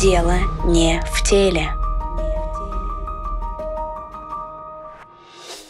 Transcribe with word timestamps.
Дело 0.00 0.36
не 0.64 0.98
в 1.12 1.28
теле. 1.28 1.68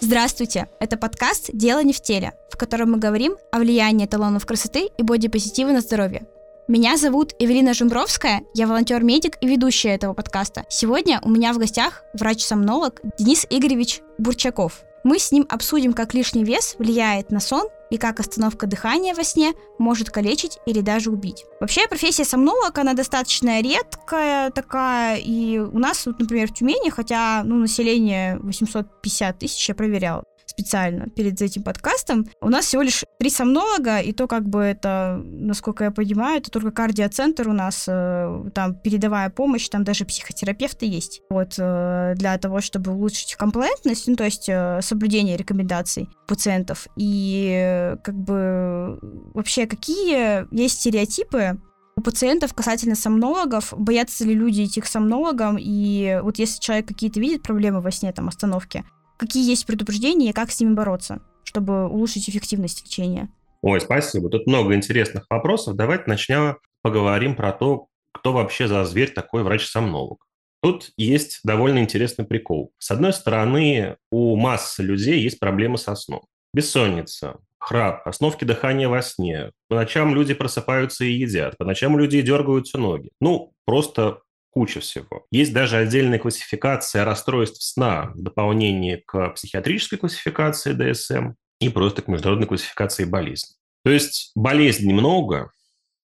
Здравствуйте! 0.01 0.69
Это 0.79 0.97
подкаст 0.97 1.51
«Дело 1.53 1.83
не 1.83 1.93
в 1.93 2.01
теле», 2.01 2.35
в 2.49 2.57
котором 2.57 2.93
мы 2.93 2.99
говорим 2.99 3.35
о 3.51 3.59
влиянии 3.59 4.07
эталонов 4.07 4.47
красоты 4.47 4.89
и 4.97 5.03
бодипозитива 5.03 5.71
на 5.71 5.81
здоровье. 5.81 6.29
Меня 6.69 6.97
зовут 6.97 7.35
Эвелина 7.41 7.75
Жумбровская, 7.75 8.43
я 8.55 8.69
волонтер-медик 8.69 9.37
и 9.41 9.49
ведущая 9.49 9.97
этого 9.97 10.15
подкаста. 10.15 10.65
Сегодня 10.69 11.21
у 11.25 11.29
меня 11.29 11.53
в 11.53 11.59
гостях 11.59 12.05
врач-сомнолог 12.15 13.01
Денис 13.19 13.45
Игоревич 13.51 14.01
Бурчаков. 14.17 14.85
Мы 15.03 15.19
с 15.19 15.33
ним 15.33 15.47
обсудим, 15.49 15.93
как 15.93 16.15
лишний 16.15 16.45
вес 16.45 16.77
влияет 16.79 17.31
на 17.31 17.41
сон 17.41 17.69
и 17.91 17.97
как 17.97 18.21
остановка 18.21 18.67
дыхания 18.67 19.15
во 19.15 19.25
сне 19.25 19.55
может 19.79 20.11
калечить 20.11 20.59
или 20.67 20.81
даже 20.81 21.11
убить. 21.11 21.45
Вообще 21.61 21.89
профессия 21.89 22.25
сомнолог, 22.25 22.77
она 22.79 22.95
достаточно 22.95 23.61
редкая 23.61 24.51
такая, 24.51 25.17
и 25.17 25.59
у 25.59 25.79
нас, 25.79 26.07
вот, 26.07 26.19
например, 26.19 26.49
в 26.49 26.55
Тюмени, 26.55 26.91
хотя 26.91 27.43
ну, 27.45 27.57
население 27.57 28.39
850 28.41 29.39
тысяч, 29.39 29.69
я 29.69 29.75
проверяла, 29.75 30.25
специально 30.51 31.09
перед 31.09 31.41
этим 31.41 31.63
подкастом. 31.63 32.27
У 32.41 32.49
нас 32.49 32.67
всего 32.67 32.83
лишь 32.83 33.05
три 33.19 33.31
сомнолога, 33.31 34.01
и 34.01 34.13
то 34.13 34.27
как 34.27 34.49
бы 34.49 34.61
это, 34.61 35.21
насколько 35.25 35.85
я 35.85 35.91
понимаю, 35.91 36.39
это 36.39 36.51
только 36.51 36.71
кардиоцентр 36.71 37.49
у 37.49 37.53
нас, 37.53 37.87
э, 37.89 38.45
там 38.55 38.75
передовая 38.75 39.31
помощь, 39.31 39.69
там 39.69 39.85
даже 39.85 40.05
психотерапевты 40.05 40.87
есть. 40.87 41.23
Вот 41.31 41.55
э, 41.59 42.15
для 42.17 42.37
того, 42.39 42.61
чтобы 42.61 42.93
улучшить 42.93 43.37
комплектность, 43.37 44.07
ну 44.09 44.17
то 44.17 44.25
есть 44.25 44.49
э, 44.49 44.81
соблюдение 44.83 45.37
рекомендаций 45.37 46.09
пациентов. 46.27 46.87
И 46.97 47.97
как 48.03 48.15
бы 48.15 48.99
вообще 49.35 49.67
какие 49.67 50.47
есть 50.55 50.81
стереотипы 50.81 51.59
у 51.97 52.03
пациентов 52.03 52.55
касательно 52.55 52.95
сомнологов, 52.95 53.75
боятся 53.77 54.25
ли 54.25 54.35
люди 54.35 54.65
идти 54.65 54.81
к 54.81 54.87
сомнологам, 54.87 55.57
и 55.61 56.21
вот 56.23 56.39
если 56.39 56.59
человек 56.61 56.89
какие-то 56.89 57.21
видит 57.21 57.43
проблемы 57.43 57.81
во 57.81 57.91
сне, 57.91 58.11
там, 58.13 58.29
остановки, 58.29 58.85
какие 59.21 59.47
есть 59.47 59.67
предупреждения 59.67 60.31
и 60.31 60.33
как 60.33 60.51
с 60.51 60.59
ними 60.61 60.73
бороться, 60.73 61.21
чтобы 61.45 61.89
улучшить 61.89 62.29
эффективность 62.31 62.85
лечения? 62.85 63.29
Ой, 63.61 63.79
спасибо. 63.81 64.31
Тут 64.31 64.47
много 64.47 64.75
интересных 64.75 65.27
вопросов. 65.29 65.77
Давайте 65.77 66.05
начнем 66.07 66.57
поговорим 66.81 67.37
про 67.37 67.53
то, 67.53 67.89
кто 68.13 68.33
вообще 68.33 68.67
за 68.67 68.83
зверь 68.87 69.13
такой 69.13 69.43
врач-сомнолог. 69.43 70.25
Тут 70.63 70.91
есть 70.97 71.41
довольно 71.45 71.81
интересный 71.81 72.25
прикол. 72.25 72.73
С 72.79 72.91
одной 72.91 73.13
стороны, 73.13 73.97
у 74.11 74.37
массы 74.37 74.83
людей 74.83 75.21
есть 75.21 75.39
проблемы 75.39 75.77
со 75.77 75.95
сном. 75.95 76.23
Бессонница, 76.55 77.41
храп, 77.59 78.07
остановки 78.09 78.45
дыхания 78.45 78.89
во 78.89 79.03
сне. 79.03 79.53
По 79.69 79.77
ночам 79.77 80.15
люди 80.15 80.33
просыпаются 80.33 81.05
и 81.05 81.13
едят. 81.13 81.59
По 81.59 81.67
ночам 81.67 81.95
у 81.95 81.99
людей 81.99 82.23
дергаются 82.23 82.79
ноги. 82.79 83.11
Ну, 83.21 83.53
просто 83.67 84.21
куча 84.51 84.81
всего. 84.81 85.27
Есть 85.31 85.53
даже 85.53 85.77
отдельная 85.77 86.19
классификация 86.19 87.05
расстройств 87.05 87.63
сна 87.63 88.13
в 88.15 88.23
дополнение 88.23 89.03
к 89.07 89.31
психиатрической 89.31 89.99
классификации 89.99 90.73
ДСМ 90.73 91.35
и 91.61 91.69
просто 91.69 92.03
к 92.03 92.09
международной 92.09 92.49
классификации 92.49 93.05
болезней. 93.05 93.57
То 93.85 93.91
есть 93.91 94.33
болезней 94.35 94.93
много, 94.93 95.53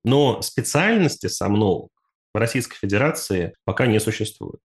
но 0.04 0.42
специальности 0.42 1.28
сомнолог 1.28 1.90
в 2.34 2.38
Российской 2.38 2.78
Федерации 2.78 3.54
пока 3.64 3.86
не 3.86 4.00
существует. 4.00 4.60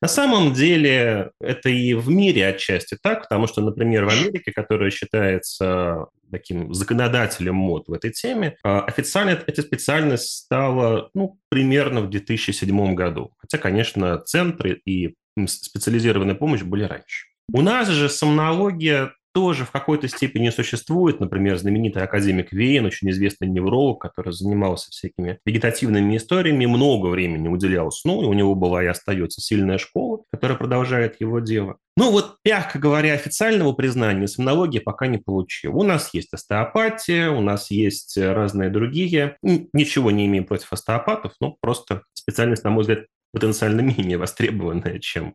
На 0.00 0.08
самом 0.08 0.54
деле 0.54 1.32
это 1.40 1.68
и 1.68 1.94
в 1.94 2.08
мире 2.08 2.46
отчасти 2.46 2.96
так, 3.02 3.22
потому 3.22 3.46
что, 3.48 3.60
например, 3.62 4.04
в 4.04 4.10
Америке, 4.10 4.52
которая 4.52 4.90
считается 4.90 6.06
таким 6.30 6.72
законодателем 6.72 7.54
мод 7.54 7.88
в 7.88 7.92
этой 7.92 8.10
теме, 8.10 8.56
а, 8.62 8.82
официально 8.82 9.30
эта 9.30 9.62
специальность 9.62 10.30
стала 10.30 11.10
ну, 11.14 11.38
примерно 11.48 12.00
в 12.00 12.10
2007 12.10 12.94
году. 12.94 13.32
Хотя, 13.38 13.58
конечно, 13.58 14.18
центры 14.18 14.80
и 14.84 15.14
специализированная 15.46 16.34
помощь 16.34 16.62
были 16.62 16.84
раньше. 16.84 17.26
У 17.52 17.62
нас 17.62 17.88
же 17.88 18.08
сомнология 18.08 19.12
тоже 19.32 19.64
в 19.64 19.70
какой-то 19.70 20.08
степени 20.08 20.50
существует. 20.50 21.20
Например, 21.20 21.56
знаменитый 21.56 22.02
академик 22.02 22.52
Вейн, 22.52 22.86
очень 22.86 23.10
известный 23.10 23.48
невролог, 23.48 24.00
который 24.00 24.32
занимался 24.32 24.90
всякими 24.90 25.38
вегетативными 25.44 26.16
историями, 26.16 26.66
много 26.66 27.06
времени 27.06 27.48
уделял 27.48 27.90
сну, 27.90 28.22
и 28.22 28.26
у 28.26 28.32
него 28.32 28.54
была 28.54 28.82
и 28.82 28.86
остается 28.88 29.40
сильная 29.40 29.78
школа, 29.78 30.22
которая 30.32 30.58
продолжает 30.58 31.20
его 31.20 31.40
дело. 31.40 31.76
Ну 32.00 32.10
вот, 32.12 32.38
мягко 32.46 32.78
говоря, 32.78 33.12
официального 33.12 33.74
признания 33.74 34.26
сомнология 34.26 34.80
пока 34.80 35.06
не 35.06 35.18
получил. 35.18 35.76
У 35.76 35.82
нас 35.82 36.14
есть 36.14 36.32
остеопатия, 36.32 37.28
у 37.28 37.42
нас 37.42 37.70
есть 37.70 38.16
разные 38.16 38.70
другие. 38.70 39.36
Ничего 39.42 40.10
не 40.10 40.24
имеем 40.24 40.46
против 40.46 40.72
остеопатов, 40.72 41.34
но 41.40 41.58
просто 41.60 42.04
специальность, 42.14 42.64
на 42.64 42.70
мой 42.70 42.84
взгляд, 42.84 43.00
потенциально 43.34 43.80
менее 43.82 44.16
востребованная, 44.16 44.98
чем 44.98 45.34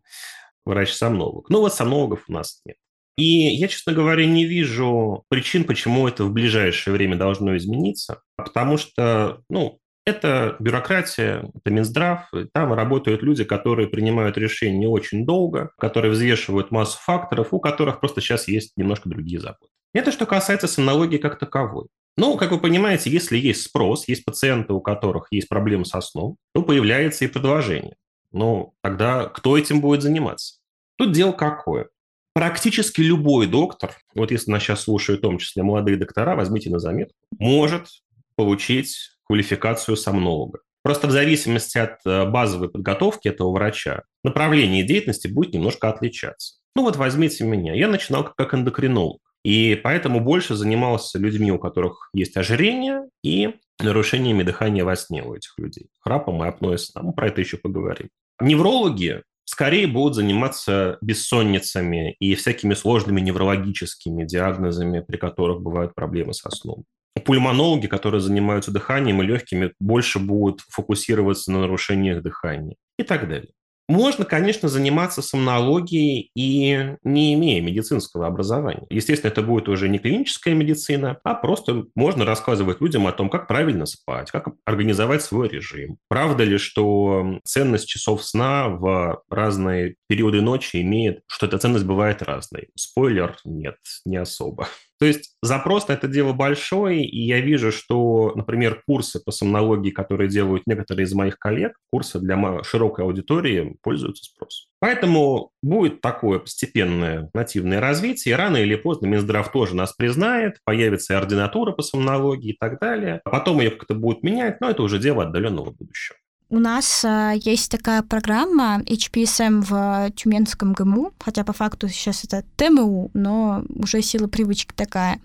врач-сомнолог. 0.65 1.51
Ну 1.51 1.59
вот 1.59 1.71
сомнологов 1.71 2.23
у 2.29 2.33
нас 2.33 2.59
нет. 2.65 2.77
И 3.15 3.25
я, 3.25 3.67
честно 3.67 3.93
говоря, 3.93 4.25
не 4.25 4.45
вижу 4.45 5.23
причин, 5.29 5.65
почему 5.65 6.07
это 6.07 6.23
в 6.23 6.33
ближайшее 6.33 6.95
время 6.95 7.15
должно 7.15 7.55
измениться, 7.57 8.23
потому 8.37 8.77
что, 8.77 9.43
ну, 9.51 9.77
это 10.05 10.55
бюрократия, 10.59 11.49
это 11.53 11.71
Минздрав, 11.71 12.29
там 12.53 12.73
работают 12.73 13.23
люди, 13.23 13.43
которые 13.43 13.87
принимают 13.87 14.37
решения 14.37 14.77
не 14.77 14.87
очень 14.87 15.25
долго, 15.25 15.71
которые 15.79 16.11
взвешивают 16.11 16.71
массу 16.71 16.97
факторов, 17.01 17.49
у 17.51 17.59
которых 17.59 17.99
просто 17.99 18.21
сейчас 18.21 18.47
есть 18.47 18.73
немножко 18.77 19.09
другие 19.09 19.39
заботы. 19.39 19.71
Это 19.93 20.11
что 20.11 20.25
касается 20.25 20.67
сомнологии 20.67 21.17
как 21.17 21.39
таковой. 21.39 21.87
Ну, 22.17 22.37
как 22.37 22.51
вы 22.51 22.59
понимаете, 22.59 23.09
если 23.09 23.37
есть 23.37 23.63
спрос, 23.63 24.07
есть 24.07 24.23
пациенты, 24.23 24.73
у 24.73 24.81
которых 24.81 25.27
есть 25.31 25.49
проблемы 25.49 25.85
со 25.85 26.01
сном, 26.01 26.37
то 26.53 26.63
появляется 26.63 27.25
и 27.25 27.29
предложение. 27.29 27.95
Ну, 28.31 28.73
тогда 28.81 29.25
кто 29.25 29.57
этим 29.57 29.81
будет 29.81 30.01
заниматься? 30.01 30.59
Тут 30.97 31.11
дело 31.11 31.31
какое? 31.33 31.89
практически 32.35 32.99
любой 32.99 33.47
доктор, 33.47 33.95
вот 34.13 34.29
если 34.29 34.51
нас 34.51 34.61
сейчас 34.61 34.81
слушают 34.81 35.21
в 35.21 35.23
том 35.23 35.37
числе 35.37 35.63
молодые 35.63 35.97
доктора, 35.97 36.35
возьмите 36.35 36.69
на 36.69 36.79
заметку, 36.79 37.15
может 37.39 37.87
получить 38.35 39.14
квалификацию 39.25 39.97
сомнолога. 39.97 40.59
Просто 40.83 41.07
в 41.07 41.11
зависимости 41.11 41.79
от 41.79 41.97
э, 42.05 42.25
базовой 42.29 42.69
подготовки 42.69 43.27
этого 43.27 43.51
врача 43.51 44.03
направление 44.23 44.83
деятельности 44.83 45.27
будет 45.27 45.53
немножко 45.53 45.89
отличаться. 45.89 46.57
Ну 46.75 46.83
вот 46.83 46.95
возьмите 46.95 47.43
меня. 47.43 47.73
Я 47.73 47.87
начинал 47.87 48.23
как 48.23 48.53
эндокринолог. 48.53 49.19
И 49.43 49.79
поэтому 49.83 50.19
больше 50.19 50.55
занимался 50.55 51.19
людьми, 51.19 51.51
у 51.51 51.59
которых 51.59 52.09
есть 52.13 52.35
ожирение 52.35 53.03
и 53.23 53.55
нарушениями 53.79 54.43
дыхания 54.43 54.83
во 54.83 54.95
сне 54.95 55.23
у 55.23 55.35
этих 55.35 55.53
людей. 55.57 55.87
Храпом 56.01 56.43
и 56.43 56.47
апноэ 56.47 56.77
сна. 56.77 57.01
Мы 57.01 57.13
про 57.13 57.27
это 57.27 57.41
еще 57.41 57.57
поговорим. 57.57 58.09
Неврологи 58.39 59.23
скорее 59.45 59.87
будут 59.87 60.15
заниматься 60.15 60.97
бессонницами 61.01 62.15
и 62.19 62.35
всякими 62.35 62.73
сложными 62.73 63.21
неврологическими 63.21 64.23
диагнозами, 64.23 64.99
при 64.99 65.17
которых 65.17 65.61
бывают 65.61 65.95
проблемы 65.95 66.33
со 66.33 66.49
сном. 66.49 66.83
Пульмонологи, 67.23 67.87
которые 67.87 68.21
занимаются 68.21 68.71
дыханием 68.71 69.21
и 69.21 69.25
легкими, 69.25 69.73
больше 69.79 70.19
будут 70.19 70.61
фокусироваться 70.69 71.51
на 71.51 71.61
нарушениях 71.61 72.21
дыхания 72.21 72.75
и 72.97 73.03
так 73.03 73.27
далее. 73.29 73.51
Можно, 73.87 74.25
конечно, 74.25 74.67
заниматься 74.67 75.21
сомнологией 75.21 76.31
и 76.35 76.95
не 77.03 77.33
имея 77.35 77.61
медицинского 77.61 78.25
образования. 78.25 78.87
Естественно, 78.89 79.31
это 79.31 79.43
будет 79.43 79.69
уже 79.69 79.89
не 79.89 79.99
клиническая 79.99 80.55
медицина, 80.55 81.19
а 81.23 81.35
просто 81.35 81.85
можно 81.93 82.25
рассказывать 82.25 82.81
людям 82.81 83.05
о 83.05 83.11
том, 83.11 83.29
как 83.29 83.47
правильно 83.47 83.85
спать, 83.85 84.31
как 84.31 84.47
организовать 84.65 85.21
свой 85.21 85.49
режим. 85.49 85.97
Правда 86.09 86.43
ли, 86.43 86.57
что 86.57 87.39
ценность 87.43 87.87
часов 87.87 88.23
сна 88.23 88.69
в 88.69 89.21
разные 89.29 89.95
периоды 90.07 90.41
ночи 90.41 90.81
имеет, 90.81 91.21
что 91.27 91.45
эта 91.45 91.59
ценность 91.59 91.85
бывает 91.85 92.23
разной? 92.23 92.69
Спойлер, 92.75 93.37
нет, 93.45 93.75
не 94.03 94.17
особо. 94.17 94.67
То 95.05 95.09
есть 95.09 95.35
запрос 95.43 95.87
на 95.87 95.93
это 95.93 96.07
дело 96.07 96.33
большой, 96.33 97.03
и 97.03 97.27
я 97.27 97.39
вижу, 97.39 97.71
что, 97.71 98.33
например, 98.35 98.81
курсы 98.87 99.19
по 99.23 99.29
сомнологии, 99.29 99.91
которые 99.91 100.27
делают 100.27 100.63
некоторые 100.65 101.05
из 101.05 101.13
моих 101.13 101.37
коллег, 101.37 101.77
курсы 101.91 102.19
для 102.19 102.63
широкой 102.63 103.05
аудитории 103.05 103.77
пользуются 103.83 104.23
спросом. 104.23 104.67
Поэтому 104.79 105.51
будет 105.61 106.01
такое 106.01 106.39
постепенное 106.39 107.29
нативное 107.35 107.79
развитие. 107.79 108.35
Рано 108.35 108.57
или 108.57 108.73
поздно 108.73 109.05
Минздрав 109.05 109.51
тоже 109.51 109.75
нас 109.75 109.93
признает, 109.93 110.57
появится 110.63 111.13
и 111.13 111.17
ординатура 111.17 111.71
по 111.71 111.83
сомнологии 111.83 112.53
и 112.53 112.57
так 112.59 112.79
далее. 112.79 113.21
Потом 113.25 113.59
ее 113.59 113.69
как-то 113.69 113.93
будут 113.93 114.23
менять, 114.23 114.59
но 114.59 114.71
это 114.71 114.81
уже 114.81 114.97
дело 114.97 115.21
отдаленного 115.21 115.69
будущего. 115.69 116.17
У 116.55 116.59
нас 116.59 117.03
а, 117.03 117.33
есть 117.33 117.69
такая 117.69 118.01
программа 118.01 118.79
HPSM 118.85 119.61
в 119.61 120.09
Тюменском 120.11 120.71
ГМУ, 120.71 121.11
хотя 121.19 121.43
по 121.43 121.51
факту 121.51 121.89
сейчас 121.89 122.23
это 122.23 122.45
ТМУ, 122.55 123.11
но 123.13 123.65
уже 123.67 124.01
сила 124.01 124.29
привычки 124.29 124.71
такая. 124.73 125.19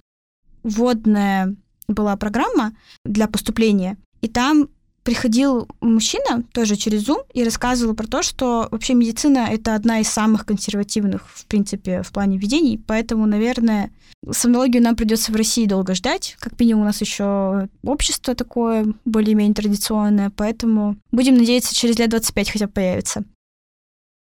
Вводная 0.64 1.54
была 1.86 2.16
программа 2.16 2.72
для 3.04 3.28
поступления, 3.28 3.96
и 4.22 4.26
там 4.26 4.70
приходил 5.04 5.68
мужчина 5.80 6.42
тоже 6.52 6.74
через 6.74 7.08
Zoom 7.08 7.24
и 7.32 7.44
рассказывал 7.44 7.94
про 7.94 8.08
то, 8.08 8.22
что 8.22 8.66
вообще 8.72 8.94
медицина— 8.94 9.46
это 9.52 9.76
одна 9.76 10.00
из 10.00 10.08
самых 10.08 10.44
консервативных, 10.44 11.28
в 11.28 11.46
принципе, 11.46 12.02
в 12.02 12.10
плане 12.10 12.38
ведений, 12.38 12.82
поэтому, 12.84 13.26
наверное, 13.26 13.92
сомнологию 14.28 14.82
нам 14.82 14.96
придется 14.96 15.32
в 15.32 15.36
России 15.36 15.66
долго 15.66 15.94
ждать. 15.94 16.36
Как 16.40 16.58
минимум 16.58 16.82
у 16.82 16.86
нас 16.86 17.00
еще 17.00 17.68
общество 17.82 18.34
такое 18.34 18.86
более-менее 19.04 19.54
традиционное, 19.54 20.30
поэтому 20.34 20.96
будем 21.10 21.36
надеяться, 21.36 21.74
через 21.74 21.98
лет 21.98 22.10
25 22.10 22.50
хотя 22.50 22.66
бы 22.66 22.72
появится. 22.72 23.24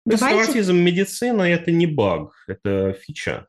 Консерватизм 0.08 0.76
медицины– 0.76 1.42
это 1.42 1.70
не 1.70 1.86
баг, 1.86 2.32
это 2.46 2.94
фича. 2.94 3.46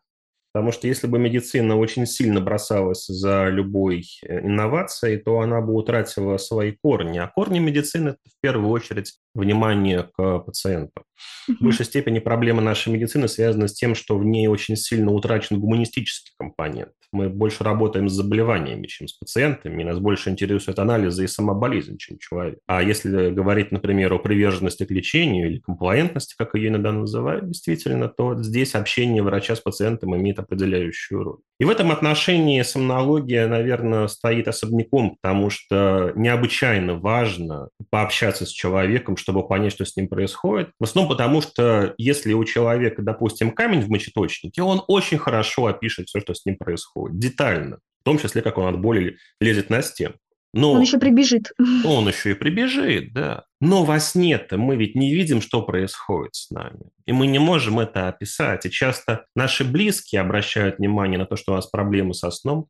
Потому 0.51 0.71
что 0.71 0.88
если 0.88 1.06
бы 1.06 1.19
медицина 1.19 1.77
очень 1.77 2.07
сильно 2.07 2.41
бросалась 2.41 3.06
за 3.06 3.50
любой 3.50 4.03
э, 4.24 4.39
инновацией, 4.39 5.18
то 5.18 5.39
она 5.41 5.62
бы 5.62 5.74
утратила 5.75 6.38
свои 6.38 6.71
корни. 6.71 7.19
А 7.19 7.27
корни 7.27 7.59
медицины– 7.59 8.09
это 8.09 8.19
в 8.25 8.41
первую 8.41 8.69
очередь 8.71 9.13
внимание 9.33 10.09
к 10.15 10.39
пациенту. 10.39 11.03
В 11.47 11.63
большей 11.63 11.85
степени 11.85 12.19
проблема 12.19 12.61
нашей 12.61 12.93
медицины 12.93 13.27
связана 13.27 13.67
с 13.67 13.73
тем, 13.73 13.95
что 13.95 14.17
в 14.17 14.25
ней 14.25 14.47
очень 14.47 14.75
сильно 14.75 15.11
утрачен 15.11 15.59
гуманистический 15.59 16.31
компонент. 16.37 16.91
Мы 17.11 17.27
больше 17.27 17.63
работаем 17.63 18.07
с 18.07 18.13
заболеваниями, 18.13 18.85
чем 18.85 19.07
с 19.07 19.13
пациентами, 19.13 19.81
и 19.81 19.85
нас 19.85 19.99
больше 19.99 20.29
интересуют 20.29 20.77
анализы 20.77 21.23
и 21.23 21.27
сама 21.27 21.55
болезнь, 21.55 21.97
чем 21.97 22.19
человек. 22.19 22.59
А 22.67 22.83
если 22.83 23.31
говорить, 23.31 23.71
например, 23.71 24.13
о 24.13 24.19
приверженности 24.19 24.85
к 24.85 24.91
лечению 24.91 25.49
или 25.49 25.59
комплаентности, 25.59 26.35
как 26.37 26.53
ее 26.53 26.69
иногда 26.69 26.91
называют, 26.91 27.47
действительно, 27.47 28.09
то 28.09 28.41
здесь 28.41 28.75
общение 28.75 29.23
врача 29.23 29.55
с 29.55 29.59
пациентом 29.59 30.15
имеет 30.15 30.39
определяющую 30.39 31.23
роль. 31.23 31.39
И 31.59 31.65
в 31.65 31.69
этом 31.69 31.91
отношении 31.91 32.61
сомнология, 32.61 33.47
наверное, 33.47 34.07
стоит 34.07 34.47
особняком, 34.47 35.17
потому 35.21 35.49
что 35.49 36.13
необычайно 36.15 36.95
важно 36.95 37.69
пообщаться 37.89 38.45
с 38.45 38.49
человеком, 38.49 39.17
чтобы 39.19 39.48
понять, 39.48 39.74
что 39.74 39.86
с 39.86 39.95
ним 39.95 40.07
происходит. 40.07 40.71
В 40.80 40.83
основном 40.83 41.10
потому, 41.12 41.42
что 41.42 41.94
если 41.98 42.33
у 42.33 42.44
человека, 42.45 43.01
допустим, 43.01 43.51
камень 43.51 43.81
в 43.81 43.89
мочеточнике, 43.89 44.62
он 44.62 44.83
очень 44.88 45.18
хорошо 45.18 45.68
опишет 45.68 46.07
все, 46.07 46.19
что 46.19 46.33
с 46.33 46.45
ним 46.45 46.57
происходит, 46.57 47.19
детально. 47.19 47.80
В 48.01 48.04
том 48.04 48.18
числе, 48.18 48.42
как 48.42 48.57
он 48.57 48.74
от 48.74 48.80
боли 48.80 49.18
лезет 49.39 49.69
на 49.69 49.81
стену. 49.81 50.16
Но 50.54 50.71
он 50.71 50.81
еще 50.81 50.98
прибежит. 50.98 51.51
Он 51.86 52.07
еще 52.07 52.31
и 52.31 52.33
прибежит, 52.33 53.13
да. 53.13 53.44
Но 53.62 53.83
во 53.83 54.00
сне-то 54.00 54.57
мы 54.57 54.77
ведь 54.77 54.95
не 54.95 55.13
видим, 55.13 55.42
что 55.42 55.62
происходит 55.62 56.33
с 56.33 56.50
нами. 56.50 56.89
И 57.06 57.12
мы 57.12 57.27
не 57.27 57.39
можем 57.39 57.80
это 57.80 58.07
описать. 58.07 58.65
И 58.65 58.72
часто 58.72 59.25
наши 59.36 59.63
близкие 59.63 60.22
обращают 60.22 60.80
внимание 60.80 61.19
на 61.19 61.25
то, 61.25 61.36
что 61.36 61.51
у 61.51 61.56
нас 61.56 61.68
проблемы 61.68 62.13
со 62.15 62.31
сном 62.31 62.68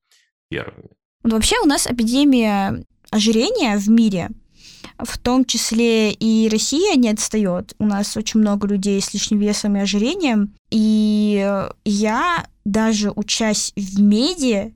первыми. 0.49 0.89
Вообще 1.23 1.55
у 1.63 1.65
нас 1.65 1.87
эпидемия 1.87 2.83
ожирения 3.11 3.77
в 3.77 3.89
мире, 3.89 4.29
в 4.99 5.17
том 5.17 5.45
числе 5.45 6.11
и 6.11 6.49
Россия 6.49 6.95
не 6.95 7.09
отстает. 7.09 7.73
У 7.79 7.85
нас 7.85 8.17
очень 8.17 8.39
много 8.39 8.67
людей 8.67 9.01
с 9.01 9.13
лишним 9.13 9.39
весом 9.39 9.75
и 9.75 9.79
ожирением. 9.79 10.53
И 10.71 11.47
я 11.85 12.47
даже 12.65 13.11
учась 13.11 13.73
в 13.75 14.01
меди, 14.01 14.73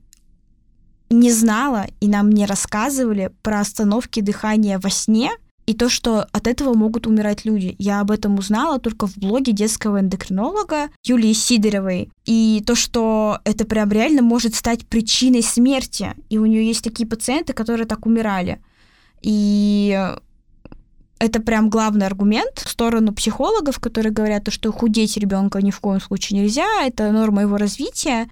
не 1.10 1.30
знала 1.30 1.86
и 2.00 2.08
нам 2.08 2.30
не 2.30 2.46
рассказывали 2.46 3.30
про 3.42 3.60
остановки 3.60 4.20
дыхания 4.20 4.78
во 4.78 4.90
сне 4.90 5.30
и 5.66 5.74
то, 5.74 5.88
что 5.88 6.26
от 6.32 6.46
этого 6.46 6.74
могут 6.74 7.06
умирать 7.06 7.44
люди. 7.44 7.74
Я 7.78 8.00
об 8.00 8.10
этом 8.10 8.38
узнала 8.38 8.78
только 8.78 9.06
в 9.06 9.16
блоге 9.16 9.52
детского 9.52 10.00
эндокринолога 10.00 10.90
Юлии 11.04 11.32
Сидоровой. 11.32 12.10
И 12.26 12.62
то, 12.66 12.74
что 12.74 13.38
это 13.44 13.64
прям 13.64 13.90
реально 13.90 14.22
может 14.22 14.54
стать 14.54 14.86
причиной 14.86 15.42
смерти. 15.42 16.12
И 16.28 16.38
у 16.38 16.44
нее 16.44 16.66
есть 16.66 16.84
такие 16.84 17.08
пациенты, 17.08 17.54
которые 17.54 17.86
так 17.86 18.04
умирали. 18.04 18.60
И 19.24 19.98
это 21.18 21.40
прям 21.40 21.70
главный 21.70 22.04
аргумент 22.04 22.58
в 22.58 22.68
сторону 22.68 23.14
психологов, 23.14 23.80
которые 23.80 24.12
говорят, 24.12 24.52
что 24.52 24.70
худеть 24.70 25.16
ребенка 25.16 25.62
ни 25.62 25.70
в 25.70 25.80
коем 25.80 26.00
случае 26.00 26.40
нельзя, 26.40 26.66
это 26.82 27.10
норма 27.10 27.42
его 27.42 27.56
развития. 27.56 28.28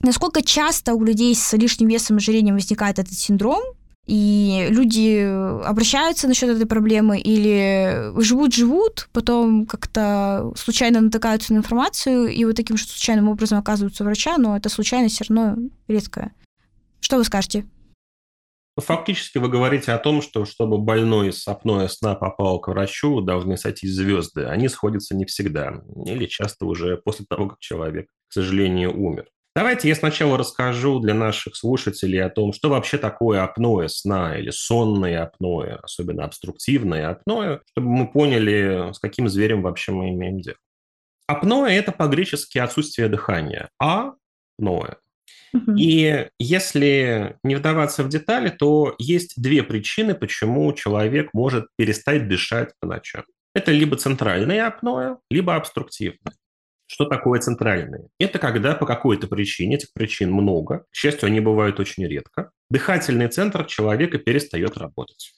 Насколько 0.00 0.42
часто 0.42 0.94
у 0.94 1.02
людей 1.02 1.34
с 1.34 1.52
лишним 1.54 1.88
весом 1.88 2.16
и 2.16 2.20
ожирением 2.20 2.54
возникает 2.54 3.00
этот 3.00 3.14
синдром, 3.14 3.60
и 4.06 4.68
люди 4.70 5.24
обращаются 5.64 6.28
насчет 6.28 6.50
этой 6.50 6.66
проблемы 6.66 7.18
или 7.18 8.12
живут-живут, 8.22 9.08
потом 9.12 9.66
как-то 9.66 10.52
случайно 10.56 11.00
натыкаются 11.00 11.52
на 11.52 11.58
информацию 11.58 12.28
и 12.28 12.44
вот 12.44 12.54
таким 12.54 12.76
же 12.76 12.86
случайным 12.86 13.28
образом 13.28 13.58
оказываются 13.58 14.04
у 14.04 14.06
врача, 14.06 14.38
но 14.38 14.56
это 14.56 14.68
случайность 14.68 15.16
все 15.16 15.24
равно 15.28 15.56
редкая. 15.88 16.32
Что 17.00 17.16
вы 17.16 17.24
скажете? 17.24 17.66
Фактически 18.78 19.38
вы 19.38 19.48
говорите 19.48 19.92
о 19.92 19.98
том, 19.98 20.20
что 20.20 20.44
чтобы 20.44 20.76
больной 20.76 21.32
с 21.32 21.48
апноэ 21.48 21.88
сна 21.88 22.14
попал 22.14 22.60
к 22.60 22.68
врачу, 22.68 23.22
должны 23.22 23.56
сойтись 23.56 23.94
звезды. 23.94 24.44
Они 24.44 24.68
сходятся 24.68 25.16
не 25.16 25.24
всегда 25.24 25.82
или 26.04 26.26
часто 26.26 26.66
уже 26.66 26.98
после 26.98 27.24
того, 27.26 27.48
как 27.48 27.58
человек, 27.58 28.08
к 28.28 28.32
сожалению, 28.32 28.94
умер. 28.94 29.26
Давайте 29.56 29.88
я 29.88 29.94
сначала 29.94 30.36
расскажу 30.36 31.00
для 31.00 31.14
наших 31.14 31.56
слушателей 31.56 32.22
о 32.22 32.28
том, 32.28 32.52
что 32.52 32.68
вообще 32.68 32.98
такое 32.98 33.42
апноэ 33.42 33.88
сна 33.88 34.38
или 34.38 34.50
сонное 34.50 35.22
апноэ, 35.22 35.78
особенно 35.82 36.24
обструктивное 36.26 37.08
апноэ, 37.08 37.60
чтобы 37.70 37.88
мы 37.88 38.06
поняли, 38.06 38.92
с 38.92 38.98
каким 38.98 39.30
зверем 39.30 39.62
вообще 39.62 39.92
мы 39.92 40.10
имеем 40.10 40.42
дело. 40.42 40.58
Апноэ– 41.26 41.72
это 41.78 41.92
по-гречески 41.92 42.58
отсутствие 42.58 43.08
дыхания, 43.08 43.70
а 43.80 44.12
И 45.76 46.28
если 46.38 47.38
не 47.42 47.54
вдаваться 47.54 48.02
в 48.02 48.08
детали, 48.08 48.50
то 48.50 48.94
есть 48.98 49.40
две 49.40 49.62
причины, 49.62 50.14
почему 50.14 50.72
человек 50.72 51.30
может 51.32 51.66
перестать 51.76 52.28
дышать 52.28 52.72
по 52.80 52.86
ночам. 52.86 53.24
Это 53.54 53.72
либо 53.72 53.96
центральное 53.96 54.66
апноэ, 54.66 55.16
либо 55.30 55.56
обструктивное. 55.56 56.34
Что 56.88 57.06
такое 57.06 57.40
центральные? 57.40 58.08
Это 58.20 58.38
когда 58.38 58.74
по 58.74 58.86
какой-то 58.86 59.26
причине, 59.26 59.76
этих 59.76 59.92
причин 59.92 60.30
много, 60.30 60.84
к 60.90 60.94
счастью, 60.94 61.26
они 61.26 61.40
бывают 61.40 61.80
очень 61.80 62.06
редко, 62.06 62.50
дыхательный 62.70 63.28
центр 63.28 63.64
человека 63.64 64.18
перестает 64.18 64.76
работать. 64.76 65.32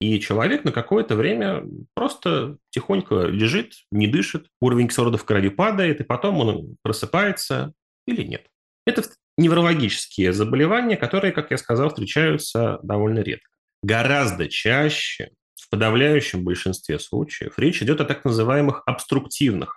И 0.00 0.20
человек 0.20 0.64
на 0.64 0.72
какое-то 0.72 1.16
время 1.16 1.64
просто 1.94 2.56
тихонько 2.70 3.26
лежит, 3.26 3.74
не 3.90 4.06
дышит, 4.06 4.46
уровень 4.60 4.88
кислорода 4.88 5.18
в 5.18 5.24
крови 5.24 5.50
падает, 5.50 6.00
и 6.00 6.04
потом 6.04 6.38
он 6.38 6.76
просыпается 6.82 7.72
или 8.06 8.22
нет. 8.22 8.46
Это 8.86 9.02
неврологические 9.38 10.32
заболевания, 10.32 10.96
которые, 10.96 11.32
как 11.32 11.50
я 11.50 11.56
сказал, 11.56 11.88
встречаются 11.88 12.78
довольно 12.82 13.20
редко. 13.20 13.48
Гораздо 13.82 14.48
чаще, 14.48 15.30
в 15.54 15.70
подавляющем 15.70 16.44
большинстве 16.44 16.98
случаев, 16.98 17.58
речь 17.58 17.82
идет 17.82 18.00
о 18.00 18.04
так 18.04 18.24
называемых 18.24 18.82
обструктивных 18.84 19.76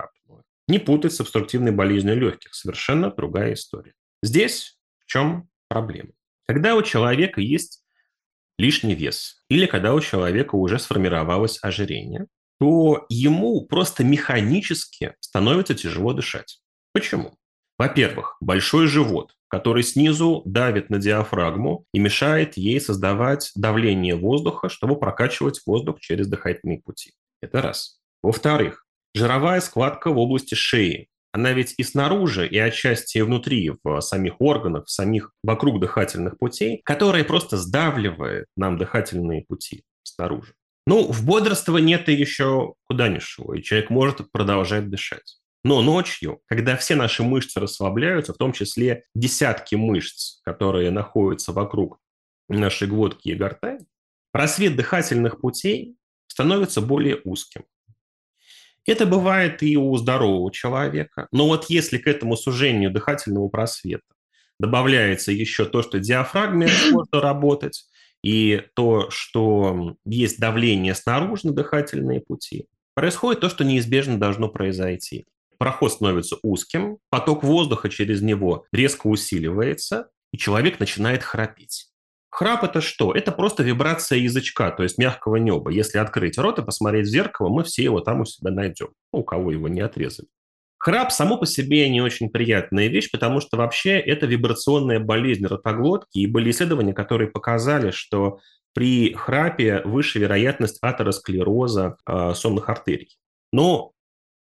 не 0.68 0.80
путать 0.80 1.13
с 1.13 1.19
обструктивной 1.19 1.72
болезнью 1.72 2.18
легких. 2.18 2.54
Совершенно 2.54 3.12
другая 3.12 3.54
история. 3.54 3.94
Здесь 4.24 4.78
в 5.00 5.06
чем 5.08 5.50
проблема? 5.68 6.12
Когда 6.48 6.75
у 6.75 6.81
человека 6.81 7.42
есть 7.42 7.84
лишний 8.58 8.96
вес, 8.96 9.44
или 9.50 9.65
когда 9.65 9.94
у 9.94 10.01
человека 10.01 10.56
уже 10.56 10.80
сформировалось 10.80 11.60
ожирение, 11.62 12.27
то 12.60 13.06
ему 13.10 13.65
просто 13.65 14.03
механически 14.03 15.15
становится 15.20 15.74
тяжело 15.74 16.13
дышать. 16.13 16.62
Почему? 16.94 17.36
Во-первых, 17.81 18.38
большой 18.41 18.85
живот, 18.85 19.33
который 19.47 19.81
снизу 19.81 20.43
давит 20.45 20.91
на 20.91 21.00
диафрагму 21.00 21.88
и 21.95 22.00
мешает 22.00 22.55
ей 22.55 22.79
создавать 22.79 23.50
давление 23.55 24.15
воздуха, 24.15 24.69
чтобы 24.69 25.00
прокачивать 25.00 25.63
воздух 25.65 26.00
через 26.00 26.27
дыхательные 26.27 26.79
пути. 26.79 27.13
Это 27.41 27.59
раз. 27.59 28.00
Во-вторых, 28.21 28.85
Жировая 29.15 29.61
складка 29.61 30.11
в 30.11 30.19
области 30.19 30.53
шеи. 30.53 31.07
Она 31.33 31.53
ведь 31.53 31.73
и 31.79 31.83
снаружи, 31.83 32.47
и 32.47 32.55
отчасти 32.59 33.17
внутри, 33.17 33.71
в 33.83 34.01
самих 34.01 34.39
органах, 34.39 34.85
в 34.85 34.91
самих 34.91 35.31
вокруг 35.43 35.79
дыхательных 35.79 36.38
путей, 36.38 36.81
которая 36.85 37.23
просто 37.23 37.57
сдавливает 37.57 38.45
нам 38.55 38.77
дыхательные 38.77 39.43
пути 39.43 39.85
снаружи. 40.03 40.53
Ну, 40.85 41.11
в 41.11 41.25
бодрствовании 41.25 41.95
это 41.95 42.11
еще 42.11 42.75
куда 42.83 43.07
ни 43.07 43.17
шло, 43.17 43.55
и 43.55 43.63
человек 43.63 43.89
может 43.89 44.31
продолжать 44.31 44.88
дышать. 44.88 45.40
Но 45.63 45.82
ночью, 45.82 46.41
когда 46.48 46.75
все 46.75 46.96
наши 46.96 47.24
мышцы 47.24 47.60
расслабляются, 47.60 48.34
в 48.34 48.38
том 48.38 48.51
числе 48.51 49.06
десятки 49.13 49.75
мышц, 49.75 50.41
которые 50.44 50.89
находятся 50.89 51.51
вокруг 51.51 52.00
нашей 52.50 52.88
глотки 52.88 53.30
и 53.30 53.36
гортани, 53.36 53.86
просвет 54.32 54.75
дыхательных 54.75 55.39
путей 55.39 55.96
становится 56.27 56.82
более 56.82 57.22
узким. 57.24 57.63
Это 58.88 59.06
бывает 59.06 59.62
и 59.62 59.77
у 59.77 59.96
здорового 59.98 60.51
человека. 60.51 61.27
Но 61.32 61.48
вот 61.48 61.70
если 61.70 61.98
к 62.00 62.08
этому 62.08 62.36
сужению 62.36 62.91
дыхательного 62.91 63.48
просвета 63.48 64.03
добавляется 64.60 65.32
еще 65.32 65.65
то, 65.65 65.84
что 65.84 66.00
диафрагме 66.00 66.68
сложно 66.68 67.22
работать, 67.22 67.86
и 68.24 68.62
то, 68.75 69.10
что 69.10 69.96
есть 70.06 70.39
давление 70.39 70.94
снаружи 70.94 71.48
на 71.48 71.53
дыхательные 71.53 72.22
пути, 72.22 72.68
происходит 72.94 73.41
то, 73.41 73.50
что 73.50 73.63
неизбежно 73.63 74.20
должно 74.20 74.48
произойти. 74.48 75.25
Проход 75.62 75.91
становится 75.91 76.38
узким, 76.41 76.98
поток 77.12 77.44
воздуха 77.44 77.88
через 77.88 78.24
него 78.24 78.65
резко 78.72 79.06
усиливается, 79.06 80.10
и 80.32 80.38
человек 80.39 80.80
начинает 80.80 81.22
храпеть. 81.22 81.91
Храп– 82.32 82.63
это 82.63 82.82
что? 82.82 83.13
Это 83.13 83.32
просто 83.32 83.62
вибрация 83.62 84.18
язычка, 84.18 84.72
то 84.72 84.82
есть 84.82 84.98
мягкого 84.98 85.36
неба. 85.36 85.70
Если 85.70 86.00
открыть 86.00 86.39
рот 86.39 86.58
и 86.58 86.63
посмотреть 86.63 87.06
в 87.06 87.12
зеркало, 87.12 87.50
мы 87.50 87.63
все 87.63 87.84
его 87.84 88.00
там 88.00 88.22
у 88.22 88.25
себя 88.25 88.50
найдем, 88.50 88.88
ну, 89.13 89.20
у 89.20 89.24
кого 89.24 89.51
его 89.51 89.68
не 89.68 89.82
отрезали. 89.82 90.30
Храп 90.80 91.12
само 91.12 91.38
по 91.38 91.46
себе 91.46 91.88
не 91.89 92.01
очень 92.01 92.32
приятная 92.32 92.88
вещь, 92.88 93.12
потому 93.12 93.39
что 93.39 93.58
вообще 93.58 94.00
это 94.00 94.25
вибрационная 94.25 95.00
болезнь 95.00 95.46
ротоглотки, 95.46 96.18
и 96.18 96.25
были 96.25 96.50
исследования, 96.50 96.96
которые 96.96 97.30
показали, 97.30 97.91
что 97.91 98.39
при 98.74 99.13
храпе 99.13 99.84
выше 99.86 100.18
вероятность 100.18 100.80
атеросклероза 100.82 101.98
э, 102.08 102.34
сонных 102.34 102.68
артерий. 102.68 103.15
Но 103.53 103.94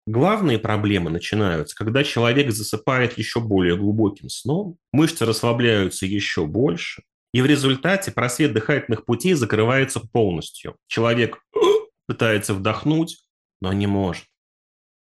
главные 0.06 0.59
проблемы 0.59 1.11
начинаются, 1.11 1.76
когда 1.76 2.04
человек 2.04 2.50
засыпает 2.50 3.18
еще 3.18 3.40
более 3.40 3.76
глубоким 3.76 4.28
сном, 4.28 4.76
мышцы 4.92 5.25
расслабляются 5.25 6.06
еще 6.06 6.47
больше, 6.47 7.02
и 7.32 7.40
в 7.40 7.47
результате 7.47 8.12
просвет 8.12 8.52
дыхательных 8.52 9.04
путей 9.04 9.35
закрывается 9.35 10.00
полностью. 10.00 10.76
Человек 10.87 11.38
пытается 12.06 12.54
вдохнуть, 12.54 13.25
но 13.61 13.73
не 13.73 13.87
может. 13.87 14.25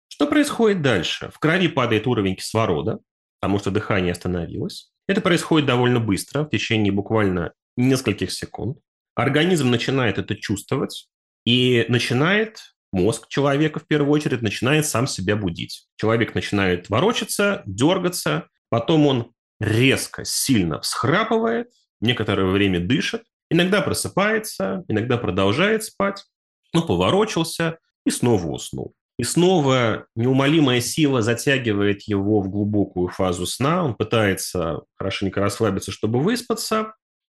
Что 0.08 0.26
происходит 0.26 0.82
дальше? 0.82 1.30
В 1.32 1.38
крови 1.38 1.68
падает 1.68 2.06
уровень 2.06 2.36
кислорода, 2.36 2.98
потому 3.40 3.58
что 3.58 3.70
дыхание 3.70 4.12
остановилось. 4.12 4.92
Это 5.08 5.20
происходит 5.20 5.66
довольно 5.66 5.98
быстро, 5.98 6.44
в 6.44 6.50
течение 6.50 6.92
буквально 6.92 7.52
нескольких 7.76 8.30
секунд. 8.30 8.78
Организм 9.14 9.70
начинает 9.70 10.18
это 10.18 10.36
чувствовать 10.36 11.08
и 11.44 11.86
начинает 11.88 12.74
мозг 12.92 13.28
человека 13.28 13.78
в 13.78 13.86
первую 13.86 14.12
очередь 14.12 14.42
начинает 14.42 14.86
сам 14.86 15.06
себя 15.06 15.36
будить. 15.36 15.86
Человек 15.96 16.34
начинает 16.34 16.88
ворочаться, 16.88 17.62
дергаться, 17.66 18.48
потом 18.68 19.06
он 19.06 19.32
резко, 19.60 20.24
сильно 20.24 20.80
всхрапывает, 20.80 21.68
некоторое 22.00 22.46
время 22.46 22.80
дышит, 22.80 23.24
иногда 23.50 23.82
просыпается, 23.82 24.84
иногда 24.88 25.18
продолжает 25.18 25.84
спать, 25.84 26.24
ну, 26.72 26.82
поворочился 26.82 27.78
и 28.06 28.10
снова 28.10 28.46
уснул. 28.46 28.94
И 29.18 29.22
снова 29.22 30.06
неумолимая 30.16 30.80
сила 30.80 31.20
затягивает 31.20 32.02
его 32.04 32.40
в 32.40 32.48
глубокую 32.48 33.08
фазу 33.08 33.44
сна, 33.44 33.84
он 33.84 33.94
пытается 33.94 34.80
хорошенько 34.96 35.40
расслабиться, 35.40 35.92
чтобы 35.92 36.20
выспаться, 36.20 36.94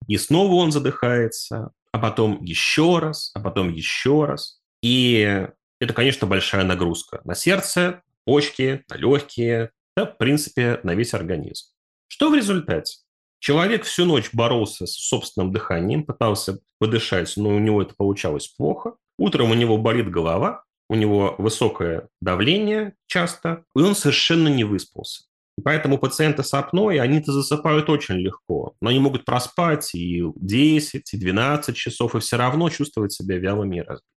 и 0.06 0.16
снова 0.16 0.54
он 0.54 0.71
задыхается, 0.71 1.73
а 1.90 1.99
потом 1.99 2.42
еще 2.44 2.99
раз, 2.99 3.32
а 3.35 3.40
потом 3.40 3.73
еще 3.73 4.25
раз. 4.25 4.62
И 4.82 5.48
это, 5.80 5.94
конечно, 5.94 6.26
большая 6.26 6.64
нагрузка 6.64 7.20
на 7.24 7.34
сердце, 7.34 8.02
почки, 8.24 8.84
на 8.88 8.96
легкие, 8.96 9.70
да, 9.96 10.06
в 10.06 10.18
принципе, 10.18 10.80
на 10.82 10.94
весь 10.94 11.14
организм. 11.14 11.66
Что 12.08 12.30
в 12.30 12.34
результате? 12.34 12.98
Человек 13.38 13.84
всю 13.84 14.04
ночь 14.04 14.30
боролся 14.32 14.86
с 14.86 14.92
собственным 14.92 15.52
дыханием, 15.52 16.04
пытался 16.04 16.60
подышать, 16.78 17.32
но 17.36 17.48
у 17.50 17.58
него 17.58 17.82
это 17.82 17.94
получалось 17.94 18.46
плохо. 18.46 18.94
Утром 19.18 19.50
у 19.50 19.54
него 19.54 19.78
болит 19.78 20.10
голова, 20.10 20.64
у 20.88 20.94
него 20.94 21.34
высокое 21.38 22.08
давление 22.20 22.94
часто, 23.06 23.64
и 23.74 23.80
он 23.80 23.94
совершенно 23.94 24.48
не 24.48 24.64
выспался. 24.64 25.24
поэтому 25.64 25.98
пациенты 25.98 26.44
с 26.44 26.54
апноэ, 26.54 27.00
они-то 27.00 27.32
засыпают 27.32 27.90
очень 27.90 28.16
легко, 28.16 28.74
но 28.80 28.90
они 28.90 29.00
могут 29.00 29.24
проспать 29.24 29.94
и 29.94 30.22
10, 30.36 31.12
и 31.12 31.16
12 31.16 31.76
часов, 31.76 32.14
и 32.14 32.20
все 32.20 32.36
равно 32.36 32.68
чувствовать 32.70 33.12
себя 33.12 33.38
вялыми 33.38 33.80
и. 33.80 34.12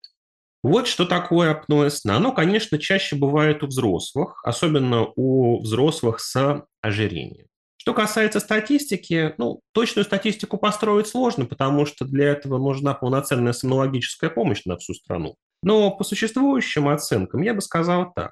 Вот 0.64 0.88
что 0.88 1.06
такое 1.06 1.52
апноэ 1.52 1.90
сна. 1.90 2.16
Оно, 2.16 2.32
конечно, 2.32 2.80
чаще 2.80 3.18
бывает 3.18 3.64
у 3.64 3.68
взрослых, 3.68 4.40
особенно 4.46 5.08
у 5.18 5.62
взрослых 5.62 6.22
с 6.22 6.66
ожирением. 6.82 7.48
Что 7.76 7.94
касается 7.94 8.40
статистики, 8.40 9.36
ну, 9.38 9.60
точную 9.74 10.06
статистику 10.06 10.58
построить 10.58 11.08
сложно, 11.08 11.46
потому 11.46 11.86
что 11.86 12.06
для 12.06 12.30
этого 12.30 12.58
нужна 12.58 12.94
полноценная 12.94 13.52
сомнологическая 13.52 14.30
помощь 14.30 14.64
на 14.64 14.78
всю 14.78 14.94
страну. 14.94 15.36
Но 15.64 15.92
по 15.92 16.06
существующим 16.06 16.88
оценкам 16.88 17.42
я 17.42 17.54
бы 17.54 17.62
сказал 17.62 18.14
так. 18.14 18.32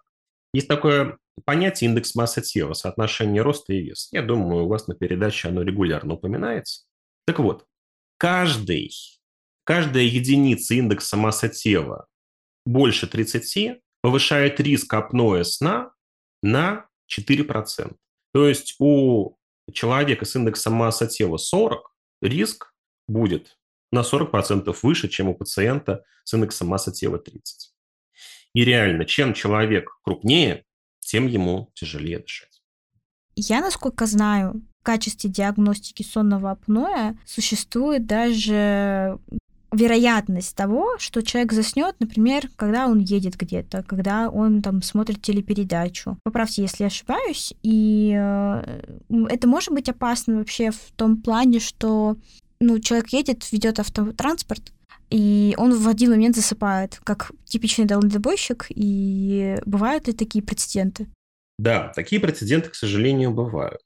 Есть 0.54 0.70
такое 0.70 1.18
понятие 1.44 1.90
индекс 1.90 2.16
массы 2.16 2.42
тела, 2.42 2.74
соотношение 2.74 3.42
роста 3.42 3.74
и 3.74 3.82
веса. 3.82 4.08
Я 4.14 4.22
думаю, 4.22 4.66
у 4.66 4.68
вас 4.70 4.88
на 4.88 4.96
передаче 4.96 5.50
оно 5.50 5.64
регулярно 5.64 6.14
упоминается. 6.14 6.86
Так 7.26 7.40
вот, 7.40 7.66
каждый, 8.18 8.90
каждая 9.66 10.04
единица 10.04 10.76
индекса 10.76 11.18
массы 11.18 11.50
тела 11.50 12.08
больше 12.66 13.08
30 13.08 13.82
повышает 14.02 14.60
риск 14.60 14.94
апноэ 14.94 15.44
сна 15.44 15.94
на 16.42 16.88
4%. 17.10 17.96
То 18.34 18.48
есть 18.48 18.76
у 18.80 19.38
человека 19.72 20.26
с 20.26 20.36
индексом 20.36 20.74
массы 20.74 21.08
тела 21.08 21.38
40, 21.38 21.92
риск 22.22 22.74
будет 23.08 23.58
на 23.92 24.02
40% 24.02 24.76
выше, 24.82 25.08
чем 25.10 25.30
у 25.30 25.36
пациента 25.36 26.04
с 26.24 26.34
индексом 26.34 26.68
массы 26.68 26.92
тела 26.92 27.20
30. 27.20 27.74
И 28.54 28.66
реально, 28.66 29.06
чем 29.06 29.34
человек 29.34 29.90
крупнее, 30.04 30.66
тем 31.00 31.28
ему 31.28 31.72
тяжелее 31.74 32.20
дышать. 32.20 32.62
Я, 33.36 33.62
насколько 33.62 34.06
знаю, 34.06 34.62
в 34.82 34.84
качестве 34.84 35.30
диагностики 35.30 36.04
сонного 36.04 36.52
апноэ 36.52 37.16
существует 37.26 38.06
даже 38.06 39.20
вероятность 39.72 40.56
того, 40.56 40.98
что 40.98 41.22
человек 41.22 41.54
заснет, 41.54 41.96
например, 42.00 42.50
когда 42.56 42.88
он 42.88 43.00
едет 43.00 43.38
где-то, 43.38 43.84
когда 43.84 44.30
он 44.30 44.62
там 44.62 44.82
смотрит 44.82 45.22
телепередачу. 45.22 46.18
Поправьте, 46.24 46.64
если 46.64 46.84
я 46.84 46.88
ошибаюсь. 46.88 47.54
И 47.64 48.14
э, 48.18 48.82
это 49.30 49.48
может 49.48 49.72
быть 49.72 49.88
опасно 49.88 50.38
вообще 50.38 50.72
в 50.72 50.92
том 50.96 51.22
плане, 51.22 51.60
что 51.60 52.18
ну, 52.60 52.80
человек 52.80 53.10
едет, 53.10 53.50
ведет 53.52 53.80
автотранспорт, 53.80 54.74
и 55.10 55.56
он 55.58 55.74
в 55.74 55.88
один 55.88 56.12
момент 56.12 56.36
засыпает, 56.36 57.00
как 57.04 57.32
типичный 57.44 57.86
дальнобойщик, 57.86 58.68
и 58.70 59.58
бывают 59.66 60.08
ли 60.08 60.14
такие 60.14 60.44
прецеденты? 60.44 61.08
Да, 61.60 61.92
такие 61.96 62.22
прецеденты, 62.22 62.70
к 62.70 62.76
сожалению, 62.76 63.32
бывают. 63.32 63.82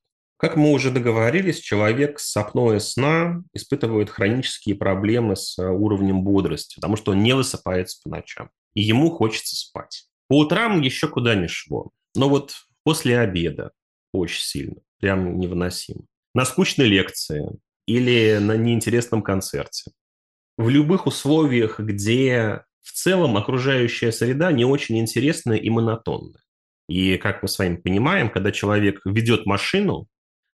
Как 0.46 0.58
мы 0.58 0.74
уже 0.74 0.92
договорились, 0.92 1.60
человек 1.60 2.20
с 2.20 2.38
апноэ 2.38 2.80
сна 2.80 3.42
испытывает 3.54 4.12
хронические 4.12 4.76
проблемы 4.76 5.36
с 5.36 5.58
э, 5.58 5.68
уровнем 5.68 6.22
бодрости, 6.22 6.76
потому 6.76 6.98
что 6.98 7.14
он 7.14 7.24
не 7.24 7.34
высыпается 7.34 8.00
по 8.04 8.12
ночам, 8.12 8.52
и 8.76 8.84
ему 8.84 9.10
хочется 9.10 9.56
спать. 9.56 10.06
По 10.28 10.38
утрам 10.38 10.82
еще 10.82 11.08
куда 11.08 11.34
ни 11.34 11.48
шло. 11.48 11.90
Но 12.14 12.30
вот 12.30 12.54
после 12.84 13.18
обеда 13.18 13.72
очень 14.14 14.44
сильно, 14.44 14.76
прям 15.00 15.40
невыносимо. 15.40 16.06
На 16.36 16.46
скучной 16.46 16.86
лекции 16.86 17.50
или 17.88 18.38
на 18.40 18.56
неинтересном 18.56 19.24
концерте. 19.24 19.94
В 20.60 20.70
любых 20.70 21.08
условиях, 21.08 21.80
где 21.80 22.62
в 22.84 22.92
целом 22.92 23.36
окружающая 23.36 24.12
среда 24.12 24.52
не 24.52 24.64
очень 24.64 25.00
интересная 25.00 25.58
и 25.58 25.72
монотонная. 25.72 26.44
И, 26.88 27.18
как 27.18 27.42
мы 27.42 27.48
с 27.48 27.58
вами 27.58 27.78
понимаем, 27.78 28.30
когда 28.30 28.52
человек 28.52 29.02
ведет 29.06 29.48
машину, 29.48 30.08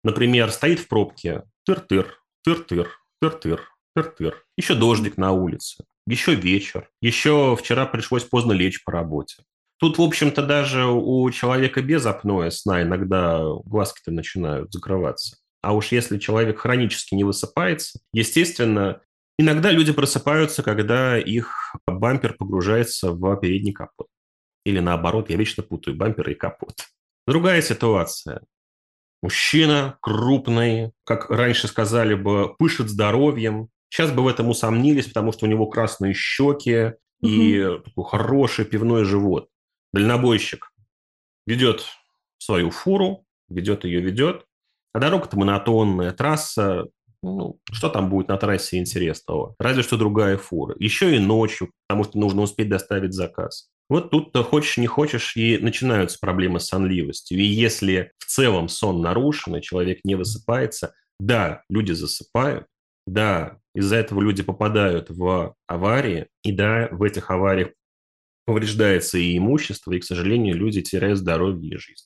Например, 0.05 0.50
стоит 0.50 0.81
в 0.81 0.88
пробке, 0.88 1.43
тыр-тыр, 1.67 2.07
тыр-тыр, 2.47 2.88
тыр-тыр, 3.21 3.61
тыр-тыр. 3.95 4.45
Еще 4.57 4.75
дождик 4.75 5.17
на 5.17 5.33
улице, 5.33 5.85
еще 6.07 6.35
вечер, 6.35 6.88
еще 7.00 7.57
вчера 7.57 7.87
пришлось 7.87 8.25
поздно 8.25 8.52
лечь 8.52 8.85
по 8.85 8.93
работе. 8.93 9.43
Тут, 9.78 9.99
в 9.99 10.02
общем-то, 10.02 10.43
даже 10.43 10.87
у 10.87 11.31
человека 11.31 11.83
без 11.83 12.05
апноэ 12.05 12.50
сна 12.50 12.83
иногда 12.83 13.40
глазки-то 13.64 14.11
начинают 14.11 14.73
закрываться. 14.73 15.37
А 15.62 15.75
уж 15.75 15.93
если 15.93 16.19
человек 16.19 16.59
хронически 16.59 17.14
не 17.14 17.25
высыпается, 17.25 18.00
естественно, 18.12 19.00
иногда 19.38 19.71
люди 19.71 19.93
просыпаются, 19.93 20.62
когда 20.62 21.19
их 21.19 21.75
бампер 21.87 22.35
погружается 22.35 23.12
в 23.12 23.37
передний 23.37 23.73
капот. 23.73 24.09
Или 24.64 24.81
наоборот, 24.81 25.31
я 25.31 25.37
вечно 25.37 25.62
путаю 25.62 25.97
бампер 25.97 26.28
и 26.31 26.35
капот. 26.35 26.87
Другая 27.26 27.62
ситуация. 27.62 28.43
Мужчина 29.23 29.99
крупный, 30.01 30.93
как 31.05 31.31
раньше 31.31 31.67
сказали 31.67 32.15
бы, 32.15 32.55
пышет 32.57 32.89
здоровьем. 32.89 33.69
Сейчас 33.89 34.13
бы 34.13 34.23
в 34.23 34.29
этом 34.29 34.49
усомнились, 34.49 35.07
потому 35.07 35.33
что 35.33 35.47
у 35.47 35.49
него 35.49 35.67
красные 35.67 36.15
щеки 36.15 36.93
угу. 37.21 37.31
и 37.31 37.81
такой 37.85 38.05
хороший 38.05 38.65
пивной 38.65 39.05
живот. 39.05 39.49
Дальнобойщик 39.93 40.73
ведет 41.47 41.87
свою 42.39 42.71
фуру, 42.71 43.25
ведет 43.49 43.85
ее, 43.85 44.01
ведет. 44.01 44.45
А 44.93 45.01
дорога-то 45.01 45.39
монотонная, 45.39 46.13
трасса, 46.13 46.87
ну, 47.23 47.61
что 47.73 47.89
там 47.89 48.11
будет 48.11 48.29
на 48.29 48.37
трассе 48.37 48.79
интересного? 48.79 49.55
Разве 49.59 49.83
что 49.83 49.97
другая 49.97 50.37
фура. 50.37 50.77
Еще 50.79 51.17
и 51.17 51.19
ночью, 51.19 51.73
потому 51.87 52.05
что 52.05 52.19
нужно 52.19 52.43
успеть 52.43 52.69
доставить 52.69 53.13
заказ. 53.13 53.71
Вот 53.88 54.11
тут-то 54.11 54.45
хочешь 54.45 54.76
не 54.76 54.87
хочешь 54.87 55.37
и 55.37 55.59
начинаются 55.59 56.18
проблемы 56.21 56.61
с 56.61 56.66
сонливостью. 56.66 57.38
И 57.38 57.45
если 57.45 58.12
в 58.18 58.26
целом 58.26 58.68
сон 58.68 59.00
нарушен, 59.00 59.57
и 59.57 59.62
человек 59.62 60.00
не 60.04 60.14
высыпается, 60.14 60.95
да, 61.18 61.62
люди 61.71 61.92
засыпают, 61.92 62.66
да, 63.07 63.59
из-за 63.75 63.97
этого 63.97 64.21
люди 64.21 64.42
попадают 64.42 65.09
в 65.09 65.54
аварии, 65.66 66.26
и 66.42 66.52
да, 66.52 66.88
в 66.90 67.02
этих 67.02 67.30
авариях 67.30 67.71
повреждается 68.45 69.18
и 69.18 69.37
имущество, 69.37 69.92
и, 69.92 69.99
к 70.00 70.04
сожалению, 70.04 70.57
люди 70.57 70.83
теряют 70.83 71.18
здоровье 71.18 71.71
и 71.71 71.78
жизнь. 71.78 72.04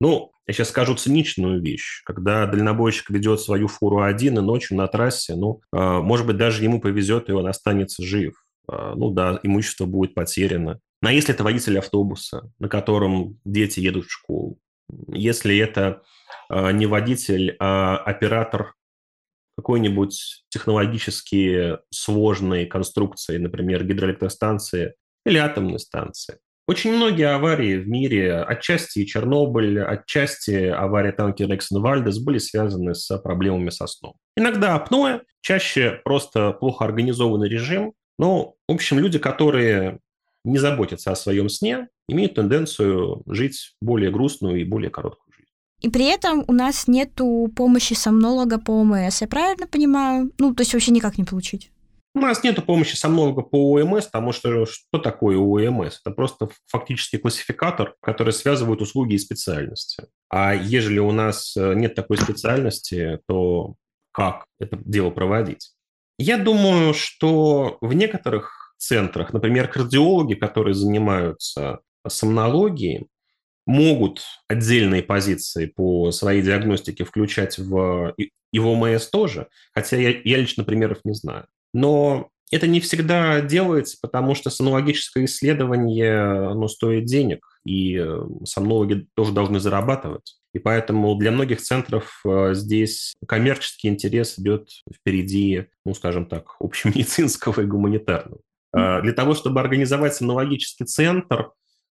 Ну, 0.00 0.32
я 0.46 0.54
сейчас 0.54 0.70
скажу 0.70 0.96
циничную 0.96 1.62
вещь. 1.62 2.02
Когда 2.04 2.46
дальнобойщик 2.46 3.10
ведет 3.10 3.40
свою 3.40 3.68
фуру 3.68 4.02
один 4.02 4.38
и 4.38 4.42
ночью 4.42 4.76
на 4.76 4.88
трассе, 4.88 5.36
ну, 5.36 5.60
э, 5.72 5.76
может 5.78 6.26
быть, 6.26 6.36
даже 6.36 6.64
ему 6.64 6.80
повезет, 6.80 7.28
и 7.28 7.32
он 7.32 7.46
останется 7.46 8.02
жив. 8.02 8.34
Э, 8.70 8.94
ну 8.96 9.10
да, 9.10 9.38
имущество 9.42 9.86
будет 9.86 10.14
потеряно. 10.14 10.80
Но 11.02 11.10
если 11.10 11.34
это 11.34 11.44
водитель 11.44 11.78
автобуса, 11.78 12.50
на 12.58 12.68
котором 12.68 13.38
дети 13.44 13.80
едут 13.80 14.06
в 14.06 14.12
школу, 14.12 14.58
если 15.08 15.58
это 15.58 16.02
э, 16.48 16.72
не 16.72 16.86
водитель, 16.86 17.56
а 17.58 17.98
оператор 17.98 18.74
какой-нибудь 19.56 20.44
технологически 20.48 21.78
сложной 21.90 22.66
конструкции, 22.66 23.36
например, 23.36 23.84
гидроэлектростанции 23.84 24.94
или 25.26 25.38
атомной 25.38 25.78
станции, 25.78 26.38
очень 26.68 26.94
многие 26.94 27.28
аварии 27.28 27.76
в 27.76 27.88
мире, 27.88 28.36
отчасти 28.36 29.00
и 29.00 29.06
Чернобыль, 29.06 29.80
отчасти 29.80 30.66
авария 30.66 31.12
танкера 31.12 31.56
Эксон 31.56 31.82
Вальдес 31.82 32.20
были 32.20 32.38
связаны 32.38 32.94
с 32.94 33.18
проблемами 33.18 33.70
со 33.70 33.88
сном. 33.88 34.14
Иногда 34.36 34.76
апноэ, 34.76 35.22
чаще 35.40 36.00
просто 36.04 36.52
плохо 36.52 36.84
организованный 36.84 37.48
режим. 37.48 37.94
Но, 38.18 38.54
в 38.68 38.72
общем, 38.72 39.00
люди, 39.00 39.18
которые 39.18 39.98
не 40.44 40.58
заботятся 40.58 41.12
о 41.12 41.16
своем 41.16 41.48
сне, 41.48 41.88
имеют 42.08 42.34
тенденцию 42.34 43.22
жить 43.26 43.74
более 43.80 44.10
грустную 44.10 44.60
и 44.60 44.64
более 44.64 44.90
короткую 44.90 45.32
жизнь. 45.34 45.50
И 45.80 45.88
при 45.88 46.06
этом 46.06 46.44
у 46.46 46.52
нас 46.52 46.88
нету 46.88 47.50
помощи 47.54 47.94
сомнолога 47.94 48.58
по 48.58 48.72
ОМС, 48.72 49.20
я 49.20 49.28
правильно 49.28 49.66
понимаю? 49.66 50.30
Ну, 50.38 50.54
то 50.54 50.62
есть 50.62 50.72
вообще 50.72 50.92
никак 50.92 51.18
не 51.18 51.24
получить. 51.24 51.70
У 52.14 52.20
нас 52.20 52.44
нет 52.44 52.64
помощи 52.66 52.94
сомнолога 52.94 53.40
по 53.40 53.80
ОМС, 53.80 54.04
потому 54.06 54.32
что 54.32 54.66
что 54.66 54.98
такое 54.98 55.38
ОМС? 55.38 56.00
Это 56.04 56.14
просто 56.14 56.50
фактически 56.66 57.16
классификатор, 57.16 57.94
который 58.02 58.34
связывает 58.34 58.82
услуги 58.82 59.14
и 59.14 59.18
специальности. 59.18 60.04
А 60.28 60.54
ежели 60.54 60.98
у 60.98 61.10
нас 61.10 61.56
э, 61.56 61.74
нет 61.74 61.94
такой 61.94 62.18
специальности, 62.18 63.18
то 63.26 63.76
как 64.12 64.44
это 64.60 64.78
дело 64.84 65.10
проводить? 65.10 65.72
Я 66.18 66.36
думаю, 66.36 66.92
что 66.92 67.78
в 67.80 67.94
некоторых 67.94 68.61
центрах, 68.82 69.32
например, 69.32 69.68
кардиологи, 69.68 70.34
которые 70.34 70.74
занимаются 70.74 71.80
сомнологией, 72.06 73.06
могут 73.66 74.22
отдельные 74.48 75.02
позиции 75.02 75.66
по 75.66 76.10
своей 76.10 76.42
диагностике 76.42 77.04
включать 77.04 77.58
в, 77.58 78.14
и 78.16 78.58
в 78.58 78.66
ОМС 78.66 79.08
тоже, 79.08 79.48
хотя 79.72 79.96
я, 79.96 80.10
я 80.24 80.38
лично 80.38 80.64
примеров 80.64 80.98
не 81.04 81.14
знаю. 81.14 81.46
Но 81.72 82.28
это 82.50 82.66
не 82.66 82.80
всегда 82.80 83.40
делается, 83.40 83.96
потому 84.02 84.34
что 84.34 84.50
сомнологическое 84.50 85.24
исследование 85.24 86.50
оно 86.50 86.68
стоит 86.68 87.06
денег, 87.06 87.46
и 87.64 87.96
э, 87.96 88.26
сомнологи 88.44 89.06
тоже 89.14 89.32
должны 89.32 89.60
зарабатывать. 89.60 90.36
И 90.52 90.58
поэтому 90.58 91.14
для 91.14 91.30
многих 91.30 91.62
центров 91.62 92.20
э, 92.26 92.50
здесь 92.52 93.14
коммерческий 93.26 93.88
интерес 93.88 94.38
идет 94.38 94.68
впереди, 94.94 95.66
ну, 95.86 95.94
скажем 95.94 96.26
так, 96.26 96.56
общемедицинского 96.60 97.62
и 97.62 97.66
гуманитарного. 97.66 98.40
А 98.72 99.00
для 99.00 99.12
того, 99.12 99.34
чтобы 99.34 99.60
организовать 99.60 100.14
сомнологический 100.14 100.86
центр, 100.86 101.50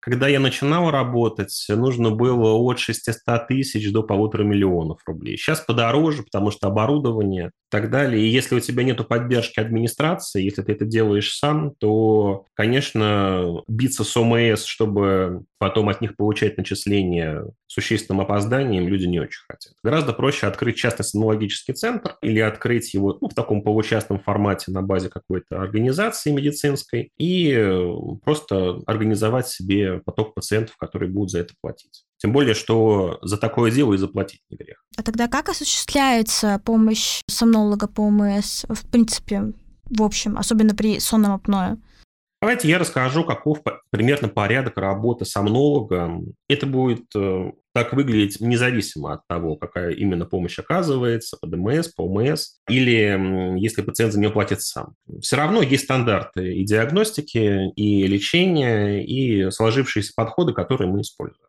когда 0.04 0.28
я 0.28 0.38
начинал 0.38 0.90
работать, 0.90 1.64
нужно 1.70 2.10
было 2.10 2.52
от 2.52 2.78
600 2.78 3.48
тысяч 3.48 3.90
до 3.90 4.02
полутора 4.02 4.42
миллионов 4.42 5.00
рублей. 5.06 5.38
Сейчас 5.38 5.62
подороже, 5.62 6.24
потому 6.24 6.50
что 6.50 6.66
оборудование 6.66 7.46
и 7.46 7.50
так 7.70 7.90
далее. 7.90 8.22
И 8.22 8.28
если 8.28 8.54
у 8.54 8.60
тебя 8.60 8.84
нет 8.84 9.08
поддержки 9.08 9.60
администрации, 9.60 10.42
если 10.42 10.60
ты 10.60 10.72
это 10.72 10.84
делаешь 10.84 11.34
сам, 11.34 11.72
то, 11.76 12.44
конечно, 12.52 13.62
биться 13.66 14.04
с 14.04 14.14
ОМС, 14.14 14.64
чтобы 14.64 15.44
потом 15.56 15.88
от 15.88 16.02
них 16.02 16.16
получать 16.16 16.58
начисления 16.58 17.46
существенным 17.74 18.20
опозданием, 18.20 18.86
люди 18.86 19.06
не 19.06 19.18
очень 19.18 19.42
хотят. 19.48 19.72
Гораздо 19.82 20.12
проще 20.12 20.46
открыть 20.46 20.76
частный 20.76 21.04
сомнологический 21.04 21.74
центр 21.74 22.16
или 22.22 22.38
открыть 22.38 22.94
его 22.94 23.18
ну, 23.20 23.28
в 23.28 23.34
таком 23.34 23.62
получастном 23.62 24.20
формате 24.20 24.70
на 24.70 24.82
базе 24.82 25.08
какой-то 25.08 25.60
организации 25.60 26.30
медицинской 26.30 27.10
и 27.18 27.92
просто 28.24 28.80
организовать 28.86 29.48
себе 29.48 30.00
поток 30.04 30.34
пациентов, 30.34 30.76
которые 30.76 31.10
будут 31.10 31.30
за 31.30 31.40
это 31.40 31.54
платить. 31.60 32.04
Тем 32.18 32.32
более, 32.32 32.54
что 32.54 33.18
за 33.22 33.36
такое 33.36 33.70
дело 33.70 33.94
и 33.94 33.98
заплатить 33.98 34.40
не 34.50 34.56
грех. 34.56 34.84
А 34.96 35.02
тогда 35.02 35.26
как 35.26 35.48
осуществляется 35.48 36.60
помощь 36.64 37.22
сомнолога 37.28 37.88
по 37.88 38.02
ОМС, 38.02 38.64
в 38.68 38.88
принципе, 38.88 39.52
в 39.86 40.02
общем, 40.02 40.38
особенно 40.38 40.74
при 40.74 41.00
сонном 41.00 41.32
апное? 41.32 41.78
Давайте 42.44 42.68
я 42.68 42.78
расскажу, 42.78 43.24
каков 43.24 43.62
примерно 43.88 44.28
порядок 44.28 44.76
работы 44.76 45.24
сомнолога. 45.24 46.20
Это 46.46 46.66
будет 46.66 47.04
э, 47.16 47.52
так 47.74 47.92
выглядеть 47.92 48.40
независимо 48.40 49.12
от 49.14 49.26
того, 49.26 49.56
какая 49.56 49.90
именно 49.90 50.24
помощь 50.24 50.58
оказывается, 50.58 51.36
по 51.36 51.46
ДМС, 51.46 51.88
по 51.88 52.02
ОМС, 52.02 52.58
или 52.68 53.58
если 53.60 53.82
пациент 53.82 54.12
за 54.12 54.20
нее 54.20 54.30
платит 54.30 54.62
сам. 54.62 54.94
Все 55.20 55.36
равно 55.36 55.60
есть 55.60 55.84
стандарты 55.84 56.54
и 56.54 56.64
диагностики, 56.64 57.70
и 57.74 58.06
лечения, 58.06 59.04
и 59.04 59.50
сложившиеся 59.50 60.12
подходы, 60.16 60.52
которые 60.52 60.90
мы 60.90 61.02
используем. 61.02 61.48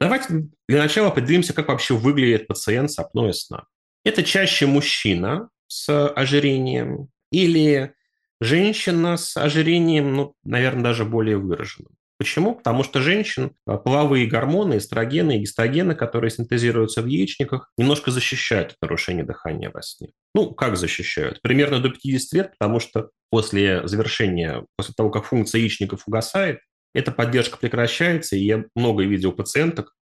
Давайте 0.00 0.48
для 0.68 0.82
начала 0.82 1.08
определимся, 1.08 1.52
как 1.52 1.68
вообще 1.68 1.94
выглядит 1.94 2.46
пациент 2.46 2.90
с 2.90 2.98
апноэ 2.98 3.32
сна. 3.32 3.64
Это 4.04 4.22
чаще 4.22 4.66
мужчина 4.66 5.50
с 5.66 6.08
ожирением 6.08 7.08
или 7.30 7.92
Женщина 8.40 9.16
с 9.16 9.36
ожирением, 9.36 10.14
ну, 10.14 10.34
наверное, 10.44 10.82
даже 10.82 11.04
более 11.04 11.38
выраженным. 11.38 11.92
Почему? 12.18 12.54
Потому 12.54 12.82
что 12.82 13.00
женщин 13.00 13.52
а, 13.66 13.76
половые 13.76 14.26
гормоны, 14.26 14.78
эстрогены 14.78 15.36
и 15.36 15.40
гистогены, 15.40 15.94
которые 15.94 16.30
синтезируются 16.30 17.02
в 17.02 17.06
яичниках, 17.06 17.70
немножко 17.76 18.10
защищают 18.10 18.72
от 18.72 18.76
нарушения 18.82 19.24
дыхания 19.24 19.70
во 19.70 19.82
сне. 19.82 20.12
Ну, 20.34 20.52
как 20.52 20.76
защищают? 20.76 21.42
Примерно 21.42 21.80
до 21.80 21.90
50 21.90 22.32
лет, 22.32 22.52
потому 22.58 22.80
что 22.80 23.10
после 23.30 23.86
завершения, 23.86 24.64
после 24.76 24.94
того, 24.96 25.10
как 25.10 25.24
функция 25.24 25.60
яичников 25.60 26.04
угасает, 26.06 26.60
эта 26.94 27.12
поддержка 27.12 27.58
прекращается, 27.58 28.36
и 28.36 28.44
я 28.44 28.64
много 28.74 29.04
видел 29.04 29.32
пациенток, 29.32 29.94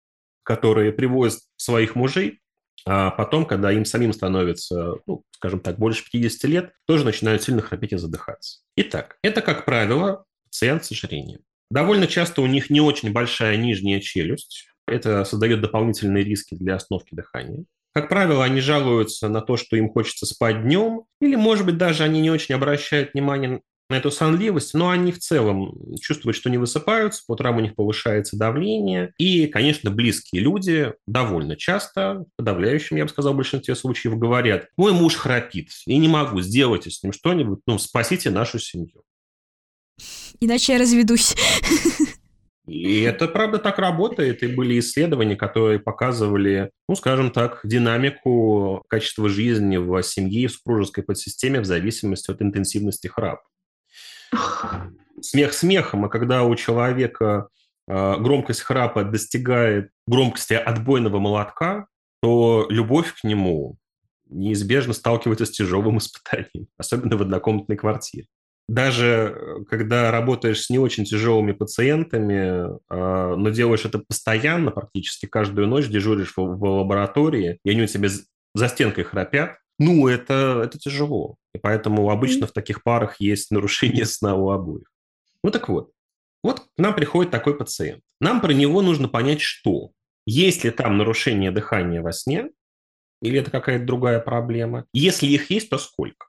которые 0.44 0.92
привозят 0.92 1.40
своих 1.57 1.96
мужей 1.96 2.40
а 2.87 3.11
потом, 3.11 3.46
когда 3.46 3.72
им 3.72 3.85
самим 3.85 4.12
становится, 4.12 4.96
ну, 5.07 5.24
скажем 5.31 5.61
так, 5.61 5.79
больше 5.79 6.05
50 6.11 6.44
лет, 6.44 6.72
тоже 6.87 7.05
начинают 7.05 7.42
сильно 7.42 7.62
храпеть 7.62 7.92
и 7.92 7.96
задыхаться. 7.96 8.61
Итак, 8.77 9.16
это, 9.22 9.40
как 9.40 9.64
правило, 9.64 10.24
пациент 10.44 10.85
с 10.85 10.92
ожирением. 10.92 11.40
Довольно 11.70 12.07
часто 12.07 12.42
у 12.42 12.46
них 12.46 12.70
не 12.70 12.81
очень 12.81 13.12
большая 13.12 13.57
нижняя 13.57 14.00
челюсть. 14.00 14.68
Это 14.87 15.24
создает 15.24 15.61
дополнительные 15.61 16.24
риски 16.24 16.55
для 16.55 16.77
остановки 16.77 17.14
дыхания. 17.14 17.64
Как 17.92 18.09
правило, 18.09 18.44
они 18.44 18.61
жалуются 18.61 19.29
на 19.29 19.40
то, 19.40 19.57
что 19.57 19.77
им 19.77 19.88
хочется 19.88 20.27
спать 20.27 20.62
днем, 20.62 21.05
или, 21.20 21.37
может 21.37 21.64
быть, 21.64 21.79
даже 21.79 22.03
они 22.03 22.20
не 22.20 22.31
очень 22.31 22.55
обращают 22.55 23.14
внимание 23.14 23.61
на 23.90 23.96
эту 23.96 24.11
сонливость, 24.11 24.74
но 24.74 24.90
они 24.90 25.12
в 25.12 25.18
целом 25.18 25.79
чувствуют, 26.00 26.37
что 26.37 26.50
не 26.50 26.59
высыпаются, 26.59 27.22
по 27.27 27.33
утрам 27.33 27.57
у 27.57 27.61
них 27.61 27.74
повышается 27.74 28.37
давление. 28.37 29.12
И, 29.18 29.46
конечно, 29.46 29.90
близкие 29.90 30.42
люди 30.42 30.92
довольно 31.07 31.55
часто, 31.55 32.24
в 32.24 32.37
подавляющем, 32.37 32.96
я 32.96 33.05
бы 33.05 33.11
сказал, 33.11 33.35
в 33.35 33.37
большинстве 33.37 33.74
случаев 33.74 34.18
говорят, 34.18 34.68
мой 34.77 34.92
муж 34.92 35.14
храпит, 35.14 35.68
и 35.87 35.96
не 35.96 36.09
могу, 36.09 36.40
сделайте 36.40 36.90
с 36.90 37.03
ним 37.03 37.12
что-нибудь, 37.12 37.61
ну, 37.66 37.79
спасите 37.79 38.31
нашу 38.31 38.59
семью. 38.59 39.03
Иначе 40.40 40.74
я 40.74 40.78
разведусь. 40.78 41.35
И 42.66 43.02
это, 43.02 43.28
правда, 43.28 43.59
так 43.59 43.78
работает. 43.78 44.42
И 44.42 44.46
были 44.46 44.78
исследования, 44.78 45.37
которые 45.37 45.78
показывали, 45.78 46.70
ну, 46.88 46.96
скажем 46.96 47.30
так, 47.30 47.61
динамику 47.62 48.83
качества 48.88 49.28
жизни 49.28 49.76
в 49.76 50.02
семье 50.02 50.42
и 50.42 50.46
в 50.46 50.52
супружеской 50.52 51.04
подсистеме 51.04 51.61
в 51.61 51.66
зависимости 51.66 52.30
от 52.30 52.40
интенсивности 52.40 53.07
храпа. 53.07 53.42
Смех 55.20 55.52
смехом, 55.52 56.07
а 56.07 56.09
когда 56.09 56.42
у 56.44 56.54
человека 56.57 57.48
а, 57.87 58.16
громкость 58.16 58.62
храпа 58.62 59.04
достигает 59.04 59.90
громкости 60.07 60.54
отбойного 60.54 61.18
молотка, 61.18 61.87
то 62.20 62.66
любовь 62.70 63.14
к 63.14 63.24
нему 63.24 63.76
неизбежно 64.28 64.94
сталкивается 64.94 65.46
с 65.46 65.50
тяжелым 65.50 65.98
испытанием, 65.98 66.68
особенно 66.78 67.16
в 67.16 67.22
однокомнатной 67.22 67.76
квартире. 67.76 68.26
Даже 68.68 69.37
э, 69.37 69.64
когда 69.68 70.11
работаешь 70.11 70.62
с 70.62 70.70
не 70.70 70.79
очень 70.79 71.05
тяжелыми 71.05 71.53
пациентами, 71.53 72.79
а, 72.88 73.37
но 73.37 73.50
делаешь 73.50 73.85
это 73.85 73.98
постоянно, 73.98 74.70
практически 74.70 75.27
каждую 75.27 75.68
ночь 75.68 75.88
дежуришь 75.88 76.35
в 76.37 76.40
лаборатории, 76.40 77.59
и 77.64 77.70
они 77.70 77.83
у 77.83 77.87
тебя 77.87 78.09
за 78.55 78.68
стенкой 78.68 79.05
храпят, 79.05 79.59
ну, 79.79 80.09
это, 80.09 80.62
это 80.64 80.79
тяжело. 80.79 81.37
И 81.53 81.59
поэтому 81.59 82.09
обычно 82.11 82.46
в 82.46 82.53
таких 82.53 82.83
парах 82.83 83.20
есть 83.20 83.50
нарушение 83.50 84.05
сна 84.07 84.35
у 84.35 84.50
обоих. 84.50 84.90
Ну 85.42 85.50
так 85.50 85.68
вот, 85.68 85.90
вот 86.42 86.61
к 86.61 86.66
нам 86.79 86.94
приходит 86.94 87.31
такой 87.31 87.57
пациент. 87.57 88.03
Нам 88.20 88.40
про 88.40 88.53
него 88.53 88.83
нужно 88.83 89.09
понять, 89.09 89.40
что. 89.40 89.90
Есть 90.27 90.64
ли 90.64 90.70
там 90.70 90.96
нарушение 90.96 91.50
дыхания 91.50 92.00
во 92.00 92.12
сне, 92.12 92.48
или 93.20 93.40
это 93.40 93.50
какая-то 93.50 93.85
другая 93.85 94.20
проблема. 94.20 94.87
Если 94.92 95.27
их 95.27 95.50
есть, 95.50 95.70
то 95.70 95.79
сколько? 95.79 96.29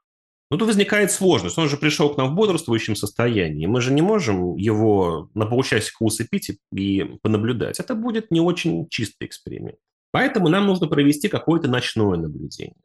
Ну, 0.52 0.58
тут 0.58 0.68
возникает 0.68 1.12
сложность. 1.12 1.58
Он 1.58 1.68
же 1.68 1.78
пришел 1.78 2.14
к 2.14 2.18
нам 2.18 2.32
в 2.32 2.36
бодрствующем 2.36 2.96
состоянии. 2.96 3.66
Мы 3.66 3.82
же 3.82 3.92
не 3.92 4.02
можем 4.02 4.56
его 4.56 5.30
на 5.34 5.46
полчасика 5.48 6.04
усыпить 6.04 6.60
и 6.72 7.04
понаблюдать. 7.24 7.80
Это 7.80 7.96
будет 7.96 8.30
не 8.30 8.40
очень 8.40 8.88
чистый 8.90 9.26
эксперимент. 9.26 9.78
Поэтому 10.12 10.48
нам 10.48 10.68
нужно 10.68 10.88
провести 10.88 11.30
какое-то 11.30 11.68
ночное 11.68 12.18
наблюдение. 12.18 12.78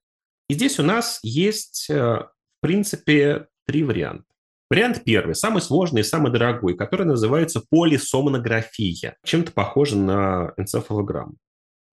И 0.49 0.55
здесь 0.55 0.81
у 0.81 0.83
нас 0.83 1.21
есть, 1.23 1.89
э, 1.91 1.95
в 1.95 2.31
принципе, 2.61 3.47
три 3.67 3.85
варианта. 3.85 4.25
Вариант 4.71 5.03
первый, 5.05 5.35
самый 5.35 5.63
сложный 5.63 6.01
и 6.01 6.05
самый 6.05 6.33
дорогой, 6.33 6.77
который 6.77 7.07
называется 7.07 7.63
полисомнография. 7.71 9.17
Чем-то 9.25 9.53
похоже 9.53 9.97
на 9.97 10.55
энцефалограмму. 10.57 11.37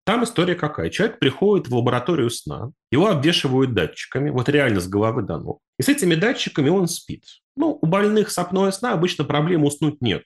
Там 0.07 0.23
история 0.23 0.55
какая? 0.55 0.88
Человек 0.88 1.19
приходит 1.19 1.66
в 1.66 1.75
лабораторию 1.75 2.31
сна, 2.31 2.71
его 2.92 3.09
обвешивают 3.09 3.75
датчиками, 3.75 4.31
вот 4.31 4.49
реально 4.49 4.81
с 4.81 4.87
головы 4.87 5.23
до 5.23 5.37
ног. 5.37 5.59
И 5.81 5.83
с 5.83 5.88
этими 5.88 6.14
датчиками 6.14 6.69
он 6.69 6.87
спит. 6.87 7.25
Ну, 7.57 7.77
у 7.83 7.87
больных 7.87 8.31
с 8.31 8.38
апноэ 8.38 8.71
сна 8.71 8.92
обычно 8.92 9.25
проблем 9.25 9.64
уснуть 9.64 10.01
нет. 10.01 10.23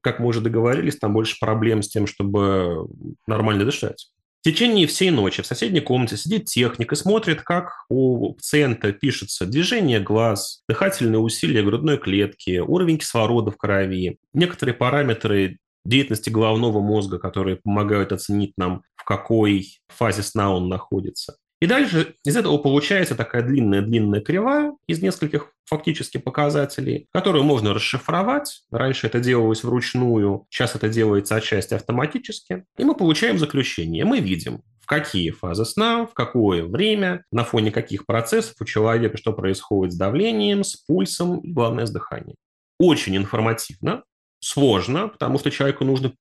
Как 0.00 0.18
мы 0.18 0.28
уже 0.28 0.40
договорились, 0.40 0.96
там 0.96 1.12
больше 1.12 1.36
проблем 1.38 1.82
с 1.82 1.88
тем, 1.88 2.06
чтобы 2.06 2.86
нормально 3.26 3.66
дышать. 3.66 4.08
В 4.40 4.44
течение 4.44 4.86
всей 4.86 5.10
ночи 5.10 5.42
в 5.42 5.46
соседней 5.46 5.80
комнате 5.80 6.16
сидит 6.16 6.46
техник 6.46 6.90
и 6.90 6.96
смотрит, 6.96 7.42
как 7.42 7.84
у 7.90 8.32
пациента 8.32 8.92
пишется 8.92 9.44
движение 9.44 10.00
глаз, 10.00 10.62
дыхательные 10.68 11.20
усилия 11.20 11.62
грудной 11.62 11.98
клетки, 11.98 12.58
уровень 12.58 12.98
кислорода 12.98 13.50
в 13.50 13.58
крови, 13.58 14.18
некоторые 14.32 14.74
параметры 14.74 15.58
деятельности 15.84 16.30
головного 16.30 16.80
мозга, 16.80 17.18
которые 17.18 17.56
помогают 17.56 18.12
оценить 18.12 18.52
нам, 18.56 18.82
в 18.96 19.04
какой 19.04 19.80
фазе 19.88 20.22
сна 20.22 20.54
он 20.54 20.68
находится. 20.68 21.36
И 21.62 21.66
дальше 21.66 22.16
из 22.24 22.36
этого 22.36 22.58
получается 22.58 23.14
такая 23.14 23.42
длинная-длинная 23.42 24.20
кривая 24.20 24.74
из 24.88 25.00
нескольких 25.00 25.52
фактически 25.64 26.18
показателей, 26.18 27.06
которую 27.12 27.44
можно 27.44 27.72
расшифровать. 27.72 28.64
Раньше 28.72 29.06
это 29.06 29.20
делалось 29.20 29.62
вручную, 29.62 30.44
сейчас 30.50 30.74
это 30.74 30.88
делается 30.88 31.36
отчасти 31.36 31.74
автоматически. 31.74 32.64
И 32.78 32.84
мы 32.84 32.96
получаем 32.96 33.38
заключение. 33.38 34.04
Мы 34.04 34.18
видим, 34.18 34.62
в 34.80 34.86
какие 34.86 35.30
фазы 35.30 35.64
сна, 35.64 36.04
в 36.04 36.14
какое 36.14 36.64
время, 36.64 37.24
на 37.30 37.44
фоне 37.44 37.70
каких 37.70 38.06
процессов 38.06 38.56
у 38.58 38.64
человека 38.64 39.16
что 39.16 39.32
происходит 39.32 39.94
с 39.94 39.96
давлением, 39.96 40.64
с 40.64 40.74
пульсом 40.74 41.38
и, 41.38 41.52
главное, 41.52 41.86
с 41.86 41.92
дыханием. 41.92 42.34
Очень 42.80 43.16
информативно, 43.16 44.02
сложно, 44.42 45.08
потому 45.08 45.38
что 45.38 45.50
человеку 45.50 45.84
нужно 45.84 46.12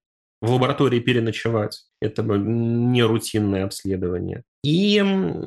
в 0.41 0.51
лаборатории 0.51 0.99
переночевать. 0.99 1.83
Это 2.01 2.23
не 2.23 3.03
рутинное 3.03 3.65
обследование. 3.65 4.43
И 4.63 5.01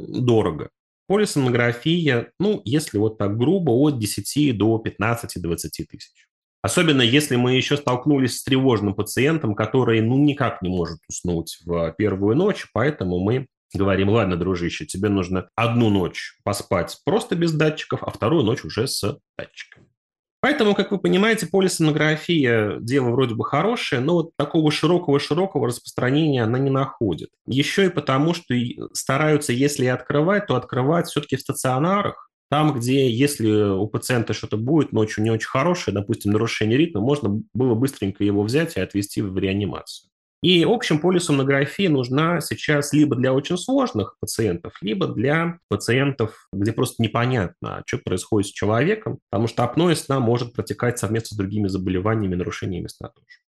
дорого. 0.08 0.70
Полисомнография, 1.06 2.32
ну, 2.38 2.62
если 2.64 2.98
вот 2.98 3.18
так 3.18 3.37
грубо, 3.37 3.70
от 3.70 3.98
10 3.98 4.56
до 4.56 4.82
15-20 4.84 5.56
тысяч. 5.90 6.28
Особенно 6.62 7.02
если 7.02 7.37
мы 7.37 7.56
еще 7.56 7.76
столкнулись 7.76 8.38
с 8.38 8.42
тревожным 8.44 8.94
пациентом, 8.94 9.54
который 9.54 10.00
ну 10.00 10.16
никак 10.16 10.62
не 10.62 10.70
может 10.70 10.98
уснуть 11.08 11.58
в 11.66 11.92
первую 11.98 12.37
ночь, 12.37 12.66
поэтому 12.72 13.18
мы 13.18 13.46
говорим, 13.74 14.08
ладно, 14.08 14.37
дружище, 14.37 14.87
тебе 14.87 15.10
нужно 15.10 15.50
одну 15.56 15.90
ночь 15.90 16.38
поспать 16.42 16.98
просто 17.04 17.37
без 17.37 17.52
датчиков, 17.52 18.02
а 18.02 18.10
вторую 18.10 18.44
ночь 18.44 18.64
уже 18.64 18.87
с 18.87 19.18
датчиками. 19.37 19.88
Поэтому, 20.44 20.74
как 20.74 20.90
вы 20.90 20.98
понимаете, 20.98 21.46
полисонография– 21.46 22.76
дело 22.80 23.09
вроде 23.12 23.35
бы 23.35 23.46
хорошее, 23.46 24.02
но 24.02 24.12
вот 24.12 24.37
такого 24.37 24.70
широкого-широкого 24.70 25.68
распространения 25.68 26.42
она 26.42 26.59
не 26.59 26.68
находит. 26.68 27.30
Еще 27.46 27.87
и 27.87 27.88
потому, 27.88 28.35
что 28.35 28.54
стараются, 28.92 29.54
если 29.54 29.87
и 29.87 29.88
открывать, 29.88 30.46
то 30.46 30.57
открывать 30.57 31.07
все-таки 31.07 31.37
в 31.37 31.40
стационарах, 31.40 32.28
там, 32.50 32.74
где, 32.74 33.11
если 33.11 33.70
у 33.70 33.87
пациента 33.87 34.35
что-то 34.35 34.59
будет 34.59 34.92
ночью 34.92 35.24
не 35.24 35.30
очень 35.30 35.48
хорошее, 35.48 35.94
допустим, 35.94 36.33
нарушение 36.33 36.76
ритма, 36.76 37.00
можно 37.00 37.40
было 37.54 37.74
быстренько 37.74 38.22
его 38.22 38.42
взять 38.42 38.76
и 38.76 38.80
отвести 38.80 39.22
в 39.22 39.38
реанимацию. 39.38 40.11
И, 40.44 40.62
в 40.66 40.72
общем, 40.72 40.98
полисомнография 40.98 41.88
нужна 41.88 42.42
сейчас 42.42 42.92
либо 42.92 43.16
для 43.16 43.33
очень 43.33 43.57
сложных 43.57 44.18
пациентов, 44.20 44.76
либо 44.83 45.07
для 45.07 45.59
пациентов, 45.70 46.48
где 46.52 46.70
просто 46.70 47.02
непонятно, 47.02 47.83
что 47.87 47.96
происходит 47.96 48.50
с 48.50 48.52
человеком, 48.52 49.20
потому 49.30 49.48
что 49.48 49.64
апноэ 49.64 49.96
сна 49.96 50.20
может 50.20 50.52
протекать 50.52 50.98
совместно 50.98 51.35
с 51.35 51.38
другими 51.38 51.68
заболеваниями, 51.68 52.35
нарушениями 52.35 52.88
сна 52.88 53.09
тоже. 53.09 53.38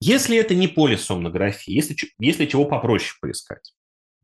Если 0.00 0.38
это 0.38 0.54
не 0.54 0.66
полисомнография, 0.66 1.74
если, 1.74 1.94
если 2.18 2.46
чего 2.46 2.64
попроще 2.64 3.18
поискать, 3.20 3.74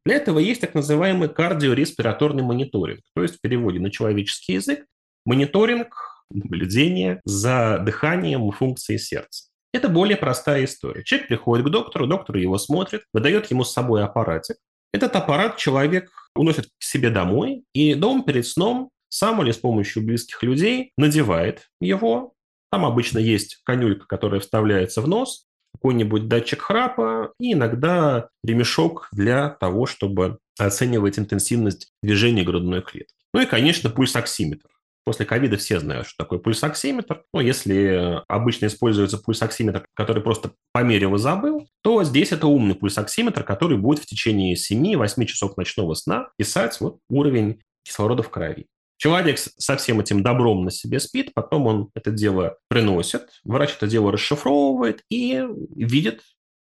для 0.07 0.15
этого 0.15 0.39
есть 0.39 0.63
так 0.63 0.73
называемый 0.73 1.29
кардиореспираторный 1.29 2.43
мониторинг, 2.43 3.03
то 3.15 3.25
есть 3.25 3.37
в 3.37 3.41
переводе 3.43 3.79
на 3.79 3.91
человеческий 3.91 4.55
язык 4.55 4.87
мониторинг, 5.27 5.95
наблюдение 6.31 7.21
за 7.27 7.79
дыханием 7.85 8.49
и 8.49 8.53
функцией 8.53 8.99
сердца. 8.99 9.46
Это 9.77 9.91
более 9.91 10.17
простая 10.17 10.65
история. 10.65 11.05
Человек 11.05 11.29
приходит 11.29 11.67
к 11.67 11.69
доктору, 11.69 12.07
доктор 12.07 12.37
его 12.37 12.57
смотрит, 12.57 13.03
выдает 13.13 13.51
ему 13.51 13.63
с 13.63 13.75
собой 13.75 14.03
аппаратик. 14.03 14.57
Этот 14.91 15.15
аппарат 15.17 15.59
человек 15.59 16.11
уносит 16.35 16.65
к 16.65 16.83
себе 16.83 17.11
домой, 17.11 17.63
и 17.75 17.93
дом 17.93 18.25
перед 18.25 18.47
сном 18.47 18.89
сам 19.11 19.43
или 19.43 19.51
с 19.51 19.59
помощью 19.59 20.03
близких 20.03 20.43
людей 20.43 20.93
надевает 20.97 21.69
его. 21.79 22.33
Там 22.71 22.87
обычно 22.87 23.19
есть 23.19 23.61
конюлька, 23.65 24.07
которая 24.07 24.41
вставляется 24.41 25.03
в 25.03 25.09
нос, 25.09 25.45
какой-нибудь 25.75 26.27
датчик 26.27 26.63
храпа 26.63 27.35
и 27.39 27.53
иногда 27.53 28.31
ремешок 28.43 29.09
для 29.13 29.51
того, 29.51 29.85
чтобы 29.85 30.39
оценивать 30.59 31.19
интенсивность 31.19 31.93
движения 32.03 32.45
грудной 32.45 32.81
клетки. 32.81 33.13
Ну 33.35 33.43
и, 33.43 33.45
конечно, 33.45 33.91
пульсоксиметр. 33.91 34.71
После 35.07 35.25
ковида 35.25 35.57
все 35.57 35.79
знают, 35.79 36.09
что 36.09 36.25
такое 36.25 36.41
пульсоксиметр. 36.41 37.23
Но 37.33 37.41
если 37.41 38.25
обычно 38.27 38.67
используется 38.67 39.19
пульсоксиметр, 39.19 39.87
который 39.95 40.21
просто 40.21 40.51
померил 40.73 41.15
и 41.15 41.19
забыл, 41.19 41.69
то 41.83 42.03
здесь 42.03 42.33
это 42.33 42.49
умный 42.49 42.75
пульсоксиметр, 42.75 43.45
который 43.45 43.79
будет 43.79 44.01
в 44.01 44.07
течение 44.07 44.57
7-8 44.57 45.25
часов 45.27 45.57
ночного 45.57 45.95
сна 45.95 46.31
писать 46.37 46.81
вот 46.81 46.99
уровень 47.09 47.63
кислорода 47.85 48.25
в 48.25 48.31
крови. 48.31 48.67
Человек 48.97 49.39
со 49.39 49.77
всем 49.77 50.01
этим 50.01 50.25
добром 50.25 50.65
на 50.65 50.73
себе 50.73 50.99
спит, 50.99 51.33
потом 51.35 51.69
он 51.69 51.91
это 51.95 52.11
дело 52.11 52.59
приносит, 52.69 53.29
врач 53.45 53.75
это 53.77 53.87
дело 53.87 54.11
расшифровывает 54.11 55.05
и 55.09 55.41
видит, 55.77 56.23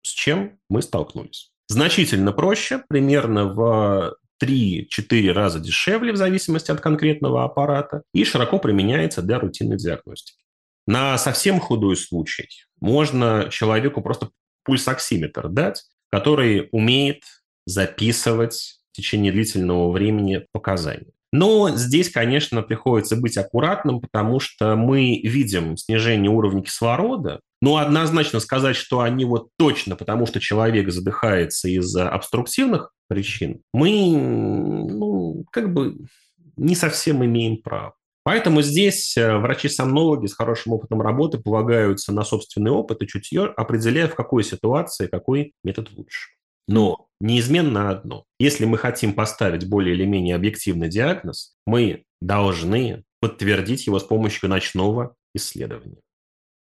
с 0.03 0.11
чем 0.11 0.61
мы 0.69 0.83
столкнулись. 0.83 1.51
Значительно 1.67 2.31
проще, 2.31 2.85
примерно 2.89 3.47
в 3.47 4.15
3-4 4.43 5.33
раза 5.33 5.61
дешевле 5.61 6.13
в 6.13 6.17
зависимости 6.17 6.71
от 6.71 6.81
конкретного 6.81 7.45
аппарата 7.45 8.03
и 8.15 8.25
широко 8.25 8.59
применяется 8.59 9.23
для 9.23 9.39
рутинной 9.39 9.77
диагностики. 9.77 10.43
На 10.87 11.19
совсем 11.19 11.61
худой 11.61 11.97
случай 11.97 12.49
можно 12.81 13.49
человеку 13.51 14.03
просто 14.03 14.31
пульсоксиметр 14.65 15.49
дать, 15.49 15.85
который 16.11 16.69
умеет 16.73 17.23
записывать 17.67 18.81
в 18.91 18.97
течение 18.97 19.33
длительного 19.33 19.91
времени 19.93 20.47
показания. 20.53 21.13
Но 21.33 21.71
здесь, 21.77 22.11
конечно, 22.11 22.63
приходится 22.63 23.17
быть 23.17 23.37
аккуратным, 23.37 24.01
потому 24.01 24.41
что 24.41 24.75
мы 24.75 25.21
видим 25.23 25.77
снижение 25.77 26.31
уровня 26.31 26.63
кислорода, 26.63 27.41
но 27.63 27.77
однозначно 27.77 28.41
сказать, 28.41 28.77
что 28.77 29.01
они 29.01 29.25
вот 29.25 29.49
точно, 29.57 29.95
потому 29.95 30.27
что 30.27 30.41
человек 30.41 30.91
задыхается 30.91 31.69
из-за 31.69 32.09
обструктивных 32.09 32.93
причин, 33.09 33.61
мы 33.73 33.91
ну, 33.91 35.45
как 35.53 35.73
бы 35.73 35.99
не 36.57 36.75
совсем 36.75 37.25
имеем 37.25 37.59
право. 37.63 37.95
Поэтому 38.23 38.61
здесь 38.61 39.17
э, 39.17 39.37
врачи-сомнологи 39.39 40.27
с 40.27 40.35
хорошим 40.35 40.75
опытом 40.75 41.01
работы 41.01 41.39
полагаются 41.39 42.13
на 42.13 42.23
собственный 42.23 42.71
опыт 42.71 43.03
и 43.03 43.07
чутье, 43.07 43.47
определяя, 43.57 44.09
в 44.09 44.15
какой 44.15 44.45
ситуации 44.45 45.07
какой 45.07 45.55
метод 45.65 45.91
лучше. 45.97 46.29
Но 46.71 47.09
неизменно 47.21 47.91
одно. 47.91 48.25
Если 48.39 48.65
мы 48.65 48.79
хотим 48.79 49.13
поставить 49.13 49.69
более 49.69 49.97
или 49.97 50.05
менее 50.05 50.37
объективный 50.37 50.89
диагноз, 50.89 51.57
мы 51.67 52.05
должны 52.21 53.03
подтвердить 53.21 53.89
его 53.89 53.99
с 53.99 54.05
помощью 54.05 54.49
ночного 54.49 55.17
исследования. 55.35 55.99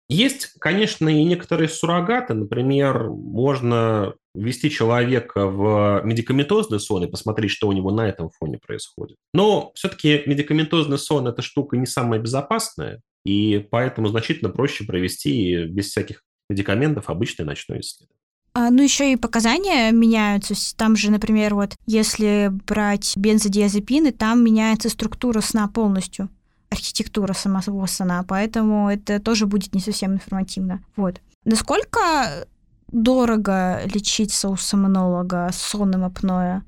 Есть, 0.10 0.54
конечно, 0.60 1.08
и 1.08 1.24
некоторые 1.24 1.70
суррогаты. 1.70 2.34
Например, 2.34 3.10
можно 3.12 4.16
ввести 4.34 4.72
человека 4.72 5.46
в 5.46 6.02
медикаментозный 6.04 6.80
сон 6.80 7.04
и 7.04 7.10
посмотреть, 7.10 7.52
что 7.52 7.68
у 7.68 7.72
него 7.72 7.92
на 7.92 8.10
этом 8.10 8.32
фоне 8.32 8.58
происходит. 8.58 9.18
Но 9.36 9.72
все-таки 9.76 10.24
медикаментозный 10.26 10.98
сон– 10.98 11.28
это 11.30 11.44
штука 11.44 11.78
не 11.78 11.86
самая 11.86 12.20
безопасная, 12.20 13.02
и 13.24 13.60
поэтому 13.70 14.08
значительно 14.08 14.50
проще 14.50 14.84
провести 14.84 15.66
без 15.66 15.92
всяких 15.92 16.24
медикаментов 16.50 17.10
обычное 17.10 17.46
ночное 17.46 17.82
исследование. 17.82 18.21
А, 18.54 18.70
ну, 18.70 18.84
еще 18.84 19.14
и 19.14 19.16
показания 19.16 19.92
меняются. 19.92 20.54
Там 20.76 20.96
же, 20.96 21.10
например, 21.10 21.56
вот 21.56 21.76
если 21.86 22.50
брать 22.68 23.14
бензодиазепины, 23.16 24.12
там 24.12 24.44
меняется 24.44 24.90
структура 24.90 25.42
сна 25.42 25.68
полностью 25.68 26.30
архитектура 26.70 27.34
самого 27.34 27.86
сна, 27.86 28.24
поэтому 28.28 28.90
это 28.90 29.20
тоже 29.20 29.46
будет 29.46 29.76
не 29.76 29.82
совсем 29.82 30.14
информативно. 30.14 30.82
Вот. 30.96 31.22
Насколько 31.44 32.48
дорого 32.92 33.82
лечиться 33.86 34.50
у 34.50 34.56
сомнолога 34.56 35.50
с 35.52 35.58
сонным 35.58 36.04
апноэ? 36.04 36.62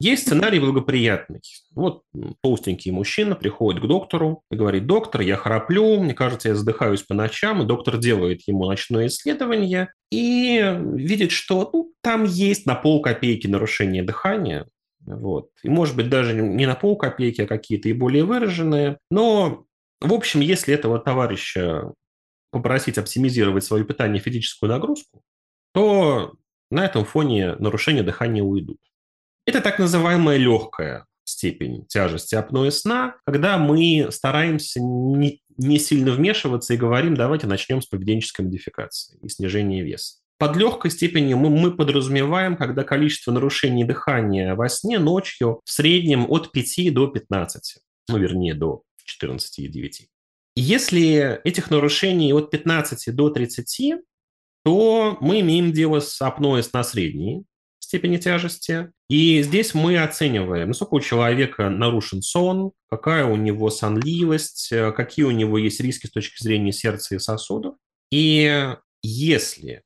Есть 0.00 0.26
сценарий 0.26 0.60
благоприятный. 0.60 1.40
Вот 1.74 2.02
толстенький 2.40 2.92
мужчина 2.92 3.34
приходит 3.34 3.82
к 3.82 3.86
доктору 3.86 4.44
и 4.50 4.54
говорит, 4.54 4.86
доктор, 4.86 5.22
я 5.22 5.36
храплю, 5.36 6.00
мне 6.00 6.14
кажется, 6.14 6.50
я 6.50 6.54
задыхаюсь 6.54 7.02
по 7.02 7.14
ночам, 7.14 7.62
и 7.62 7.66
доктор 7.66 7.98
делает 7.98 8.42
ему 8.46 8.66
ночное 8.66 9.08
исследование 9.08 9.92
и 10.12 10.78
видит, 10.94 11.32
что 11.32 11.68
ну, 11.72 11.92
там 12.00 12.24
есть 12.24 12.64
на 12.64 12.76
пол 12.76 13.02
копейки 13.02 13.48
нарушение 13.48 14.04
дыхания, 14.04 14.68
вот. 15.00 15.50
И, 15.62 15.68
может 15.68 15.96
быть, 15.96 16.08
даже 16.08 16.34
не 16.34 16.66
на 16.66 16.74
пол 16.74 16.96
копейки, 16.96 17.42
а 17.42 17.46
какие-то 17.46 17.88
и 17.88 17.92
более 17.92 18.24
выраженные. 18.24 18.98
Но, 19.10 19.64
в 20.00 20.12
общем, 20.12 20.40
если 20.40 20.74
этого 20.74 20.98
товарища 20.98 21.92
попросить 22.50 22.98
оптимизировать 22.98 23.64
свое 23.64 23.84
питание 23.84 24.20
физическую 24.20 24.70
нагрузку, 24.70 25.22
то 25.72 26.34
на 26.70 26.84
этом 26.84 27.04
фоне 27.04 27.56
нарушения 27.56 28.02
дыхания 28.02 28.42
уйдут. 28.42 28.78
Это 29.48 29.62
так 29.62 29.78
называемая 29.78 30.36
легкая 30.36 31.06
степень 31.24 31.86
тяжести 31.86 32.34
апноэ 32.34 32.70
сна, 32.70 33.16
когда 33.24 33.56
мы 33.56 34.08
стараемся 34.10 34.78
не, 34.78 35.40
не 35.56 35.78
сильно 35.78 36.10
вмешиваться 36.10 36.74
и 36.74 36.76
говорим, 36.76 37.14
давайте 37.14 37.46
начнем 37.46 37.80
с 37.80 37.86
поведенческой 37.86 38.44
модификации 38.44 39.18
и 39.22 39.28
снижения 39.30 39.82
веса. 39.82 40.16
Под 40.36 40.54
легкой 40.56 40.90
степенью 40.90 41.38
мы, 41.38 41.48
мы 41.48 41.74
подразумеваем, 41.74 42.58
когда 42.58 42.84
количество 42.84 43.32
нарушений 43.32 43.84
дыхания 43.84 44.54
во 44.54 44.68
сне 44.68 44.98
ночью 44.98 45.62
в 45.64 45.70
среднем 45.70 46.30
от 46.30 46.52
5 46.52 46.92
до 46.92 47.06
15, 47.06 47.78
ну, 48.10 48.18
вернее, 48.18 48.52
до 48.52 48.82
14,9. 49.22 49.90
Если 50.56 51.40
этих 51.42 51.70
нарушений 51.70 52.34
от 52.34 52.50
15 52.50 53.16
до 53.16 53.30
30, 53.30 53.94
то 54.62 55.16
мы 55.22 55.40
имеем 55.40 55.72
дело 55.72 56.00
с 56.00 56.20
апноэ 56.20 56.62
сна 56.62 56.84
средней, 56.84 57.46
степени 57.88 58.18
тяжести. 58.18 58.92
И 59.08 59.42
здесь 59.42 59.72
мы 59.72 59.98
оцениваем, 59.98 60.68
насколько 60.68 60.94
у 60.94 61.00
человека 61.00 61.70
нарушен 61.70 62.20
сон, 62.20 62.72
какая 62.90 63.24
у 63.24 63.34
него 63.34 63.70
сонливость, 63.70 64.70
э, 64.72 64.92
какие 64.92 65.24
у 65.24 65.30
него 65.30 65.56
есть 65.56 65.80
риски 65.80 66.06
с 66.06 66.10
точки 66.10 66.42
зрения 66.42 66.72
сердца 66.72 67.14
и 67.14 67.18
сосудов. 67.18 67.76
И 68.10 68.74
если 69.02 69.82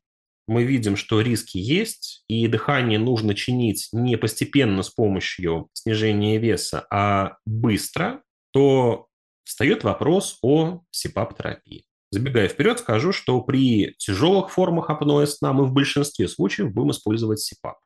мы 0.48 0.64
видим, 0.64 0.96
что 0.96 1.20
риски 1.20 1.58
есть, 1.58 2.24
и 2.26 2.48
дыхание 2.48 2.98
нужно 2.98 3.36
чинить 3.36 3.88
не 3.92 4.16
постепенно 4.16 4.82
с 4.82 4.90
помощью 4.90 5.68
снижения 5.72 6.38
веса, 6.38 6.84
а 6.90 7.36
быстро, 7.46 8.22
то 8.52 9.06
встает 9.44 9.84
вопрос 9.84 10.38
о 10.42 10.80
СИПАП-терапии. 10.90 11.84
Забегая 12.10 12.48
вперед, 12.48 12.80
скажу, 12.80 13.12
что 13.12 13.40
при 13.42 13.94
тяжелых 13.98 14.50
формах 14.50 14.90
апноэ 14.90 15.26
сна 15.26 15.52
мы 15.52 15.66
в 15.66 15.72
большинстве 15.72 16.26
случаев 16.26 16.72
будем 16.72 16.90
использовать 16.90 17.38
СИПАП. 17.38 17.76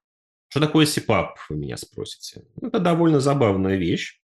Что 0.48 0.60
такое 0.60 0.86
СИПАП, 0.86 1.38
вы 1.48 1.56
меня 1.56 1.76
спросите? 1.76 2.44
Это 2.60 2.78
довольно 2.78 3.20
забавная 3.20 3.76
вещь. 3.76 4.20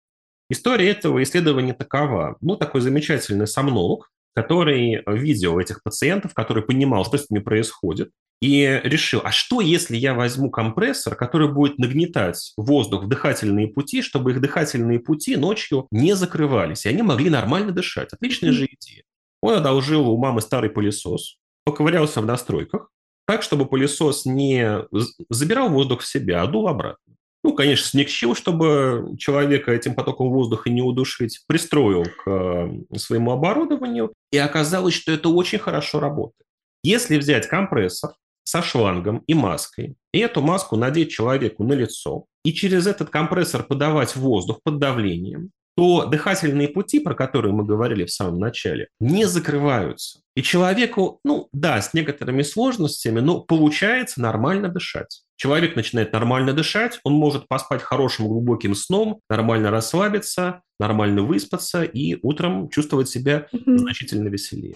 История 0.49 0.89
этого 0.89 1.21
исследования 1.23 1.73
такова. 1.73 2.37
Был 2.41 2.57
такой 2.57 2.81
замечательный 2.81 3.47
сомнолог, 3.47 4.11
который 4.35 5.03
видел 5.07 5.59
этих 5.59 5.83
пациентов, 5.83 6.33
который 6.33 6.63
понимал, 6.63 7.05
что 7.05 7.17
с 7.17 7.29
ними 7.29 7.41
происходит, 7.41 8.11
и 8.41 8.79
решил, 8.83 9.21
а 9.23 9.31
что, 9.31 9.59
если 9.59 9.97
я 9.97 10.13
возьму 10.13 10.49
компрессор, 10.49 11.15
который 11.15 11.51
будет 11.51 11.77
нагнетать 11.77 12.53
воздух 12.55 13.03
в 13.03 13.07
дыхательные 13.09 13.67
пути, 13.67 14.01
чтобы 14.01 14.31
их 14.31 14.39
дыхательные 14.39 14.99
пути 14.99 15.35
ночью 15.35 15.87
не 15.91 16.15
закрывались, 16.15 16.85
и 16.85 16.89
они 16.89 17.01
могли 17.01 17.29
нормально 17.29 17.71
дышать. 17.71 18.13
Отличная 18.13 18.53
же 18.53 18.65
идея. 18.65 19.03
Он 19.41 19.55
одолжил 19.55 20.09
у 20.09 20.17
мамы 20.17 20.41
старый 20.41 20.69
пылесос, 20.69 21.37
поковырялся 21.65 22.21
в 22.21 22.25
настройках, 22.25 22.89
так, 23.29 23.43
чтобы 23.43 23.67
пылесос 23.67 24.25
не 24.25 24.87
забирал 25.29 25.69
воздух 25.69 26.01
в 26.01 26.07
себя, 26.07 26.41
а 26.41 26.47
дул 26.47 26.67
обратно. 26.67 27.13
Ну, 27.43 27.53
конечно, 27.53 27.85
смягчил, 27.85 28.33
чтобы 28.33 29.15
человека 29.19 29.71
этим 29.71 29.93
потоком 29.93 30.31
воздуха 30.31 30.71
не 30.71 30.81
удушить, 30.81 31.43
пристроил 31.45 32.05
к 32.05 32.27
э, 32.27 32.97
своему 32.97 33.29
оборудованию, 33.29 34.13
и 34.31 34.39
оказалось, 34.39 34.95
что 34.95 35.11
это 35.11 35.29
очень 35.29 35.59
хорошо 35.59 35.99
работает. 35.99 36.47
Если 36.83 37.19
взять 37.19 37.45
компрессор 37.45 38.13
со 38.45 38.63
шлангом 38.63 39.19
и 39.27 39.35
маской, 39.35 39.95
и 40.11 40.17
эту 40.17 40.41
маску 40.41 40.75
надеть 40.75 41.11
человеку 41.11 41.63
на 41.63 41.73
лицо, 41.73 42.25
и 42.43 42.51
через 42.51 42.87
этот 42.87 43.11
компрессор 43.11 43.61
подавать 43.61 44.15
воздух 44.15 44.59
под 44.63 44.79
давлением, 44.79 45.51
то 45.75 46.05
дыхательные 46.05 46.67
пути, 46.67 46.99
про 46.99 47.15
которые 47.15 47.53
мы 47.53 47.65
говорили 47.65 48.05
в 48.05 48.11
самом 48.11 48.39
начале, 48.39 48.89
не 48.99 49.25
закрываются. 49.25 50.19
И 50.35 50.41
человеку, 50.41 51.19
ну 51.23 51.49
да, 51.51 51.81
с 51.81 51.93
некоторыми 51.93 52.43
сложностями, 52.43 53.19
но 53.19 53.41
получается 53.41 54.21
нормально 54.21 54.69
дышать. 54.69 55.23
Человек 55.35 55.75
начинает 55.75 56.11
нормально 56.11 56.53
дышать, 56.53 56.99
он 57.03 57.13
может 57.13 57.47
поспать 57.47 57.81
хорошим 57.81 58.27
глубоким 58.27 58.75
сном, 58.75 59.21
нормально 59.29 59.71
расслабиться, 59.71 60.61
нормально 60.79 61.23
выспаться 61.23 61.83
и 61.83 62.17
утром 62.21 62.69
чувствовать 62.69 63.09
себя 63.09 63.47
mm-hmm. 63.53 63.77
значительно 63.77 64.27
веселее. 64.27 64.75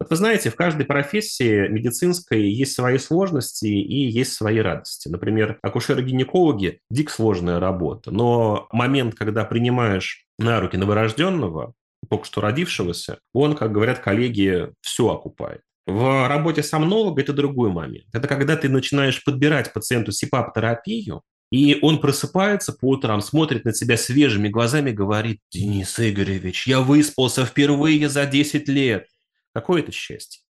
Вот 0.00 0.08
вы 0.08 0.16
знаете, 0.16 0.48
в 0.48 0.56
каждой 0.56 0.86
профессии 0.86 1.68
медицинской 1.68 2.50
есть 2.50 2.72
свои 2.72 2.96
сложности 2.96 3.66
и 3.66 4.08
есть 4.08 4.32
свои 4.32 4.58
радости. 4.58 5.08
Например, 5.08 5.58
акушеры-гинекологи– 5.62 6.80
дико 6.90 7.12
сложная 7.12 7.60
работа, 7.60 8.10
но 8.10 8.66
момент, 8.72 9.14
когда 9.14 9.44
принимаешь 9.44 10.24
на 10.38 10.58
руки 10.58 10.78
новорожденного, 10.78 11.74
только 12.08 12.24
что 12.24 12.40
родившегося, 12.40 13.18
он, 13.34 13.54
как 13.54 13.72
говорят 13.72 13.98
коллеги, 13.98 14.72
все 14.80 15.10
окупает. 15.10 15.60
В 15.86 16.28
работе 16.28 16.62
сомнолога 16.62 17.20
это 17.20 17.34
другой 17.34 17.70
момент. 17.70 18.06
Это 18.14 18.26
когда 18.26 18.56
ты 18.56 18.70
начинаешь 18.70 19.22
подбирать 19.22 19.72
пациенту 19.72 20.12
СИПАП-терапию, 20.12 21.22
и 21.52 21.78
он 21.82 22.00
просыпается 22.00 22.72
по 22.72 22.90
утрам, 22.90 23.20
смотрит 23.20 23.64
на 23.64 23.72
тебя 23.72 23.96
свежими 23.96 24.48
глазами, 24.48 24.92
говорит, 24.92 25.40
Денис 25.52 25.98
Игоревич, 25.98 26.66
я 26.66 26.80
выспался 26.80 27.44
впервые 27.44 28.08
за 28.08 28.24
10 28.24 28.68
лет. 28.68 29.06
Какое 29.54 29.82
это 29.82 29.92
счастье. 29.92 30.42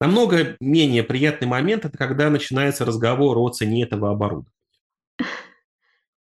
Намного 0.00 0.56
менее 0.60 1.02
приятный 1.02 1.46
момент– 1.46 1.84
это 1.86 1.96
когда 1.96 2.30
начинается 2.30 2.84
разговор 2.84 3.38
о 3.38 3.48
цене 3.48 3.84
этого 3.84 4.10
оборудования. 4.10 4.50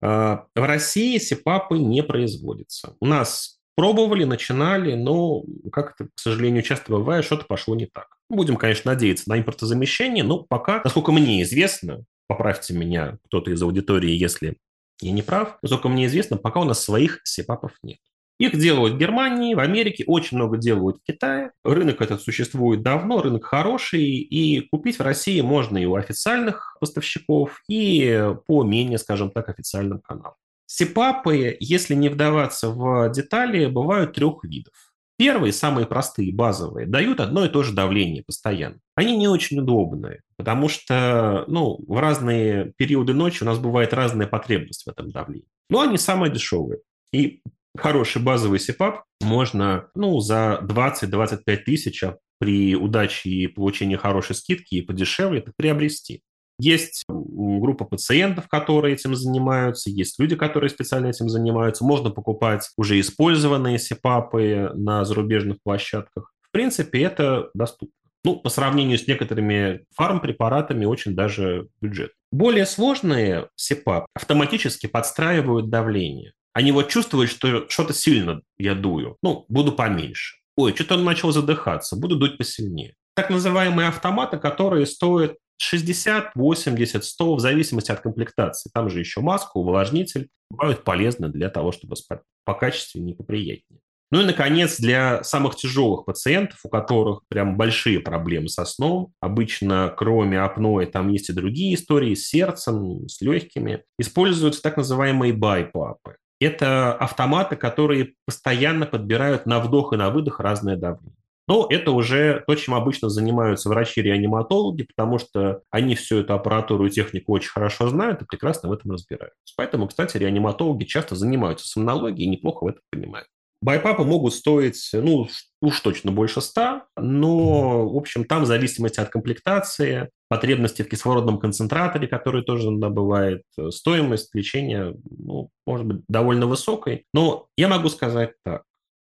А, 0.01 0.45
в 0.55 0.63
России 0.63 1.17
СИПАПы 1.17 1.77
не 1.77 2.03
производятся. 2.03 2.95
У 2.99 3.05
нас 3.05 3.59
пробовали, 3.75 4.23
начинали, 4.23 4.93
но, 4.93 5.43
как 5.71 5.95
это, 5.95 6.09
к 6.13 6.19
сожалению, 6.19 6.63
часто 6.63 6.91
бывает, 6.91 7.25
что-то 7.25 7.45
пошло 7.45 7.75
не 7.75 7.87
так. 7.87 8.17
Будем, 8.29 8.55
конечно, 8.55 8.91
надеяться 8.91 9.29
на 9.29 9.39
импортозамещение, 9.39 10.23
но 10.23 10.43
пока, 10.43 10.81
насколько 10.83 11.11
мне 11.11 11.43
известно, 11.43 12.03
поправьте 12.27 12.73
меня 12.73 13.17
кто-то 13.25 13.51
из 13.51 13.61
аудитории, 13.61 14.11
если 14.11 14.57
я 15.01 15.11
не 15.11 15.21
прав, 15.21 15.57
насколько 15.61 15.89
мне 15.89 16.05
известно, 16.05 16.37
пока 16.37 16.61
у 16.61 16.63
нас 16.63 16.83
своих 16.83 17.21
СИПАПов 17.23 17.73
нет. 17.83 17.99
Их 18.37 18.57
делают 18.57 18.95
в 18.95 18.97
Германии, 18.97 19.53
в 19.53 19.59
Америке, 19.59 20.03
очень 20.07 20.37
много 20.37 20.57
делают 20.57 20.97
в 20.97 21.03
Китае. 21.03 21.51
Рынок 21.63 22.01
этот 22.01 22.21
существует 22.21 22.81
давно, 22.81 23.21
рынок 23.21 23.45
хороший, 23.45 24.03
и 24.03 24.67
купить 24.67 24.99
в 24.99 25.01
России 25.01 25.39
можно 25.41 25.77
и 25.77 25.85
у 25.85 25.95
официальных 25.95 26.75
поставщиков, 26.79 27.61
и 27.69 28.33
по 28.45 28.63
менее, 28.63 28.97
скажем 28.97 29.31
так, 29.31 29.47
официальным 29.47 29.99
каналам. 29.99 30.35
Сипапы, 30.65 31.55
если 31.59 31.95
не 31.95 32.09
вдаваться 32.09 32.69
в 32.69 33.09
детали, 33.11 33.67
бывают 33.67 34.13
трех 34.13 34.43
видов. 34.43 34.73
Первые, 35.17 35.53
самые 35.53 35.87
простые, 35.87 36.33
базовые, 36.33 36.87
дают 36.87 37.21
одно 37.21 37.45
и 37.45 37.49
то 37.49 37.63
же 37.63 37.73
давление 37.73 38.21
постоянно. 38.21 38.79
Они 38.95 39.15
не 39.15 39.29
очень 39.29 39.59
удобные, 39.59 40.23
потому 40.35 40.67
что 40.67 41.45
ну, 41.47 41.79
в 41.87 42.01
разные 42.01 42.73
периоды 42.75 43.13
ночи 43.13 43.43
у 43.43 43.45
нас 43.45 43.57
бывает 43.57 43.93
разная 43.93 44.27
потребность 44.27 44.83
в 44.85 44.89
этом 44.89 45.11
давлении. 45.11 45.47
Но 45.69 45.79
они 45.79 45.97
самые 45.97 46.33
дешевые. 46.33 46.79
И 47.13 47.41
хороший 47.77 48.21
базовый 48.21 48.59
сипап 48.59 49.03
можно 49.21 49.89
ну, 49.95 50.19
за 50.19 50.59
20-25 50.63 51.57
тысяч 51.57 52.03
при 52.39 52.75
удаче 52.75 53.29
и 53.29 53.47
получении 53.47 53.95
хорошей 53.95 54.35
скидки 54.35 54.75
и 54.75 54.81
подешевле 54.81 55.39
это 55.39 55.51
приобрести. 55.55 56.21
Есть 56.57 57.03
группа 57.07 57.83
пациентов, 57.83 58.47
которые 58.47 58.93
этим 58.93 59.15
занимаются, 59.15 59.89
есть 59.89 60.19
люди, 60.19 60.35
которые 60.35 60.69
специально 60.69 61.07
этим 61.07 61.27
занимаются. 61.27 61.83
Можно 61.83 62.11
покупать 62.11 62.69
уже 62.77 62.99
использованные 62.99 63.77
сипапы 63.77 64.71
на 64.73 65.03
зарубежных 65.03 65.57
площадках. 65.63 66.31
В 66.41 66.51
принципе, 66.51 67.03
это 67.03 67.49
доступно. 67.53 67.93
Ну, 68.23 68.37
по 68.37 68.49
сравнению 68.49 68.97
с 68.97 69.05
некоторыми 69.05 69.85
фармпрепаратами, 69.95 70.85
очень 70.85 71.13
даже 71.13 71.67
бюджет. 71.79 72.11
Более 72.31 72.65
сложные 72.65 73.49
СИПАП 73.55 74.07
автоматически 74.15 74.87
подстраивают 74.87 75.69
давление. 75.69 76.33
Они 76.55 76.71
вот 76.71 76.87
чувствуют, 76.87 77.29
что 77.29 77.67
что-то 77.67 77.93
сильно 77.93 78.41
я 78.57 78.75
дую. 78.75 79.17
Ну, 79.21 79.43
буду 79.49 79.73
поменьше. 79.73 80.37
Ой, 80.55 80.73
что-то 80.73 80.95
он 80.95 81.03
начал 81.03 81.33
задыхаться, 81.33 81.97
буду 81.97 82.15
дуть 82.15 82.37
посильнее. 82.37 82.95
Так 83.13 83.29
называемые 83.29 83.89
автоматы, 83.89 84.37
которые 84.37 84.85
стоят 84.85 85.35
60, 85.57 86.31
80, 86.33 87.03
100, 87.03 87.35
в 87.35 87.39
зависимости 87.41 87.91
от 87.91 87.99
комплектации. 87.99 88.69
Там 88.73 88.89
же 88.89 88.99
еще 88.99 89.19
маска, 89.19 89.51
увлажнитель. 89.57 90.29
Бывают 90.49 90.85
полезны 90.85 91.27
для 91.27 91.49
того, 91.49 91.73
чтобы 91.73 91.97
спать 91.97 92.21
покачественнее 92.45 93.15
и 93.15 93.17
поприятнее. 93.17 93.81
Ну 94.11 94.21
и, 94.21 94.25
наконец, 94.25 94.79
для 94.79 95.25
самых 95.25 95.57
тяжелых 95.57 96.05
пациентов, 96.05 96.59
у 96.63 96.69
которых 96.69 97.23
прям 97.27 97.57
большие 97.57 97.99
проблемы 97.99 98.47
со 98.47 98.63
сном, 98.63 99.11
обычно 99.19 99.93
кроме 99.97 100.39
апноэ 100.39 100.85
там 100.85 101.09
есть 101.09 101.29
и 101.29 101.33
другие 101.33 101.75
истории 101.75 102.15
с 102.15 102.29
сердцем, 102.29 103.09
с 103.09 103.19
легкими, 103.19 103.83
используются 103.99 104.61
так 104.61 104.77
называемые 104.77 105.33
байпапы. 105.33 106.15
Это 106.45 106.93
автоматы, 106.93 107.55
которые 107.55 108.13
постоянно 108.27 108.85
подбирают 108.85 109.47
на 109.47 109.59
вдох 109.59 109.93
и 109.93 109.97
на 109.97 110.11
выдох 110.11 110.39
разное 110.39 110.75
давление. 110.75 111.17
Но 111.47 111.65
это 111.67 111.89
уже 111.89 112.43
то, 112.45 112.53
чем 112.53 112.75
обычно 112.75 113.09
занимаются 113.09 113.67
врачи-реаниматологи, 113.69 114.83
потому 114.83 115.17
что 115.17 115.61
они 115.71 115.95
всю 115.95 116.19
эту 116.19 116.35
аппаратуру 116.35 116.85
и 116.85 116.91
технику 116.91 117.33
очень 117.33 117.49
хорошо 117.49 117.89
знают 117.89 118.21
и 118.21 118.25
прекрасно 118.25 118.69
в 118.69 118.73
этом 118.73 118.91
разбираются. 118.91 119.53
Поэтому, 119.57 119.87
кстати, 119.87 120.17
реаниматологи 120.17 120.83
часто 120.83 121.15
занимаются 121.15 121.67
сомнологией 121.67 122.27
и 122.27 122.29
неплохо 122.29 122.63
в 122.63 122.67
этом 122.67 122.81
понимают. 122.91 123.27
Байпапы 123.65 124.03
могут 124.03 124.35
стоить, 124.35 124.91
ну, 124.93 125.27
уж 125.59 125.79
точно 125.79 126.11
больше 126.11 126.39
100, 126.39 126.83
но, 126.97 127.89
в 127.89 127.97
общем, 127.97 128.23
там 128.23 128.43
в 128.43 128.45
зависимости 128.45 128.99
от 128.99 129.09
комплектации, 129.09 130.11
потребности 130.29 130.83
в 130.83 130.87
кислородном 130.87 131.39
концентраторе, 131.39 132.07
который 132.07 132.43
тоже 132.43 132.67
иногда 132.67 132.89
бывает, 132.89 133.41
стоимость 133.71 134.35
лечения, 134.35 134.93
ну, 135.09 135.49
может 135.65 135.87
быть, 135.87 136.03
довольно 136.07 136.45
высокой. 136.45 137.05
Но 137.11 137.47
я 137.57 137.67
могу 137.67 137.89
сказать 137.89 138.33
так. 138.43 138.65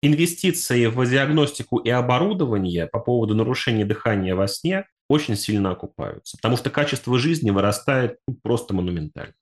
Инвестиции 0.01 0.87
в 0.87 1.05
диагностику 1.05 1.79
и 1.79 1.91
оборудование 1.91 2.87
по 2.87 3.01
поводу 3.01 3.35
нарушения 3.35 3.85
дыхания 3.85 4.37
во 4.37 4.47
сне 4.47 4.87
очень 5.09 5.35
сильно 5.35 5.73
окупаются, 5.73 6.37
потому 6.37 6.57
что 6.57 6.71
качество 6.71 7.19
жизни 7.19 7.51
вырастает 7.51 8.19
ну, 8.29 8.39
просто 8.45 8.75
монументально. 8.75 9.35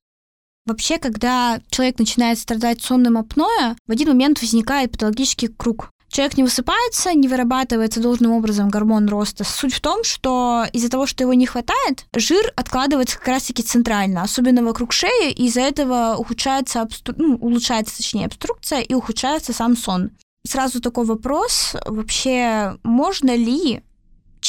Вообще, 0.66 0.98
когда 0.98 1.61
человек 1.68 1.98
начинает 1.98 2.38
страдать 2.38 2.81
сонным 2.81 3.18
апноэ, 3.18 3.77
в 3.87 3.90
один 3.90 4.09
момент 4.09 4.40
возникает 4.40 4.92
патологический 4.92 5.48
круг. 5.48 5.90
Человек 6.09 6.37
не 6.37 6.44
высыпается, 6.44 7.12
не 7.12 7.27
вырабатывается 7.27 8.00
должным 8.00 8.33
образом 8.33 8.70
гормон 8.70 9.09
роста. 9.09 9.42
Суть 9.42 9.74
в 9.74 9.81
том, 9.81 10.05
что 10.05 10.64
из-за 10.72 10.88
того, 10.88 11.07
что 11.07 11.24
его 11.24 11.35
не 11.35 11.44
хватает, 11.44 12.07
жир 12.14 12.53
откладывается 12.55 13.18
как 13.18 13.29
раз-таки 13.29 13.62
центрально, 13.64 14.22
особенно 14.22 14.62
вокруг 14.62 14.92
шеи, 14.92 15.33
и 15.33 15.46
из-за 15.46 15.62
этого 15.62 16.14
ухудшается, 16.16 16.83
обстру... 16.83 17.14
ну, 17.18 17.35
улучшается, 17.35 17.96
точнее, 17.96 18.27
обструкция 18.27 18.81
и 18.81 18.94
ухудшается 18.94 19.53
сам 19.53 19.77
сон. 19.77 20.12
Сразу 20.46 20.81
такой 20.81 21.05
вопрос, 21.05 21.74
вообще 21.85 22.79
можно 22.85 23.35
ли 23.35 23.83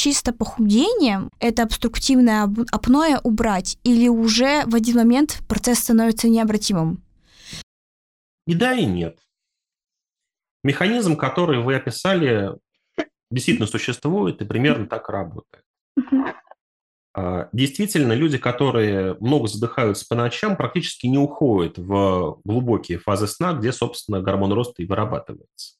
чисто 0.06 0.32
похудением 0.32 1.30
это 1.40 1.64
обструктивное 1.64 2.48
апноэ 2.70 3.18
убрать? 3.24 3.76
Или 3.82 4.06
уже 4.06 4.62
в 4.66 4.76
один 4.76 4.98
момент 4.98 5.42
процесс 5.48 5.80
становится 5.80 6.28
необратимым? 6.28 7.02
И 8.46 8.54
да, 8.54 8.72
и 8.72 8.84
нет. 8.84 9.18
Механизм, 10.62 11.16
который 11.16 11.60
вы 11.60 11.74
описали, 11.74 12.52
действительно 13.32 13.66
существует 13.66 14.40
и 14.40 14.44
примерно 14.44 14.86
так 14.86 15.08
работает. 15.08 15.64
А, 17.12 17.48
действительно, 17.52 18.12
люди, 18.12 18.38
которые 18.38 19.16
много 19.18 19.48
задыхаются 19.48 20.06
по 20.08 20.14
ночам, 20.14 20.56
практически 20.56 21.08
не 21.08 21.18
уходят 21.18 21.78
в 21.78 22.40
глубокие 22.44 22.98
фазы 23.00 23.26
сна, 23.26 23.54
где, 23.54 23.72
собственно, 23.72 24.20
гормон 24.20 24.52
роста 24.52 24.84
и 24.84 24.86
вырабатывается. 24.86 25.74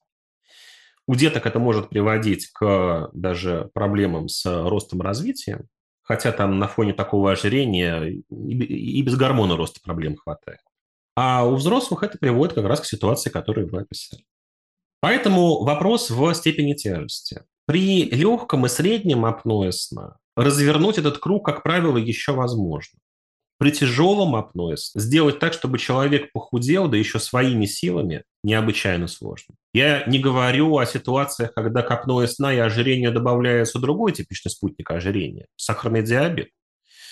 У 1.06 1.14
деток 1.14 1.46
это 1.46 1.58
может 1.58 1.88
приводить 1.88 2.48
к 2.52 3.10
даже 3.12 3.70
проблемам 3.74 4.28
с 4.28 4.44
ростом 4.44 5.00
развития, 5.00 5.64
хотя 6.02 6.32
там 6.32 6.58
на 6.58 6.66
фоне 6.66 6.92
такого 6.92 7.32
ожирения 7.32 8.02
и 8.04 9.02
без 9.02 9.16
гормона 9.16 9.56
роста 9.56 9.80
проблем 9.82 10.16
хватает. 10.16 10.60
А 11.14 11.46
у 11.46 11.54
взрослых 11.54 12.02
это 12.02 12.18
приводит 12.18 12.54
как 12.54 12.66
раз 12.66 12.80
к 12.80 12.86
ситуации, 12.86 13.30
которую 13.30 13.70
вы 13.70 13.80
описали. 13.80 14.24
Поэтому 15.00 15.62
вопрос 15.62 16.10
в 16.10 16.34
степени 16.34 16.74
тяжести. 16.74 17.42
При 17.66 18.04
легком 18.10 18.66
и 18.66 18.68
среднем 18.68 19.24
апное 19.24 19.70
сна 19.70 20.18
развернуть 20.36 20.98
этот 20.98 21.18
круг, 21.18 21.44
как 21.44 21.62
правило, 21.62 21.96
еще 21.96 22.32
возможно 22.32 22.98
при 23.58 23.70
тяжелом 23.70 24.36
апноэ 24.36 24.76
сделать 24.94 25.38
так, 25.38 25.52
чтобы 25.52 25.78
человек 25.78 26.32
похудел, 26.32 26.88
да 26.88 26.96
еще 26.96 27.18
своими 27.18 27.66
силами, 27.66 28.24
необычайно 28.42 29.06
сложно. 29.08 29.54
Я 29.72 30.04
не 30.06 30.18
говорю 30.18 30.76
о 30.76 30.86
ситуациях, 30.86 31.54
когда 31.54 31.82
к 31.82 31.90
апноэ 31.90 32.26
сна 32.28 32.52
и 32.52 32.58
ожирению 32.58 33.12
добавляется 33.12 33.78
другой 33.78 34.12
типичный 34.12 34.50
спутник 34.50 34.90
ожирения– 34.90 35.46
сахарный 35.56 36.02
диабет. 36.02 36.48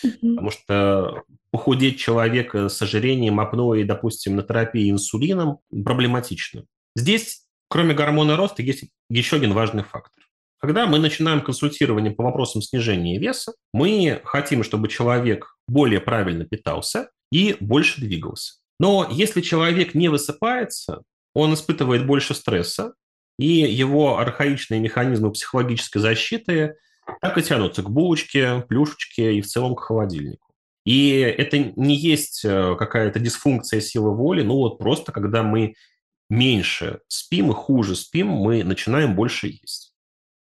Mm-hmm. 0.04 0.30
Потому 0.30 0.50
что 0.50 1.22
похудеть 1.50 1.98
человека 1.98 2.68
с 2.68 2.80
ожирением, 2.83 3.40
апноэ 3.40 3.85
допустим, 3.85 4.37
на 4.37 4.42
терапии 4.42 4.90
инсулином 4.90 5.59
проблематично. 5.70 6.64
Здесь, 6.96 7.42
кроме 7.68 7.94
гормона 7.94 8.37
роста, 8.37 8.62
есть 8.62 8.85
еще 9.09 9.37
один 9.37 9.52
важный 9.52 9.83
фактор. 9.83 10.23
Когда 10.64 10.87
мы 10.87 10.98
начинаем 10.98 11.42
консультирование 11.42 12.11
по 12.11 12.24
вопросам 12.24 12.62
снижения 12.62 13.18
веса, 13.18 13.53
мы 13.74 14.22
хотим, 14.24 14.62
чтобы 14.62 14.88
человек 14.88 15.59
более 15.68 16.00
правильно 16.00 16.46
питался 16.46 17.11
и 17.31 17.55
больше 17.61 18.00
двигался. 18.00 18.55
Но 18.81 19.07
если 19.11 19.42
человек 19.42 19.94
не 19.94 20.09
высыпается, 20.09 21.03
он 21.35 21.53
испытывает 21.53 22.07
больше 22.07 22.33
стресса, 22.33 22.94
и 23.38 23.46
его 23.46 24.16
архаичные 24.16 24.81
механизмы 24.81 25.33
психологической 25.33 26.00
защиты 26.00 26.77
так 27.20 27.37
и 27.37 27.42
тянутся 27.42 27.83
к 27.83 27.90
булочке, 27.90 28.64
плюшечке 28.66 29.35
и 29.35 29.42
в 29.42 29.46
целом 29.46 29.74
к 29.74 29.81
холодильнику. 29.81 30.55
И 30.87 31.18
это 31.18 31.59
не 31.59 31.94
есть 31.94 32.42
э, 32.42 32.74
какая-то 32.79 33.20
дисфункция 33.20 33.83
силы 33.83 34.16
воли, 34.16 34.40
ну 34.40 34.55
вот 34.55 34.79
просто 34.79 35.12
когда 35.12 35.42
мы 35.42 35.74
меньше 36.31 37.00
спим 37.07 37.50
и 37.50 37.53
хуже 37.53 37.94
спим, 37.96 38.29
мы 38.29 38.64
начинаем 38.64 39.14
больше 39.14 39.48
есть. 39.48 39.93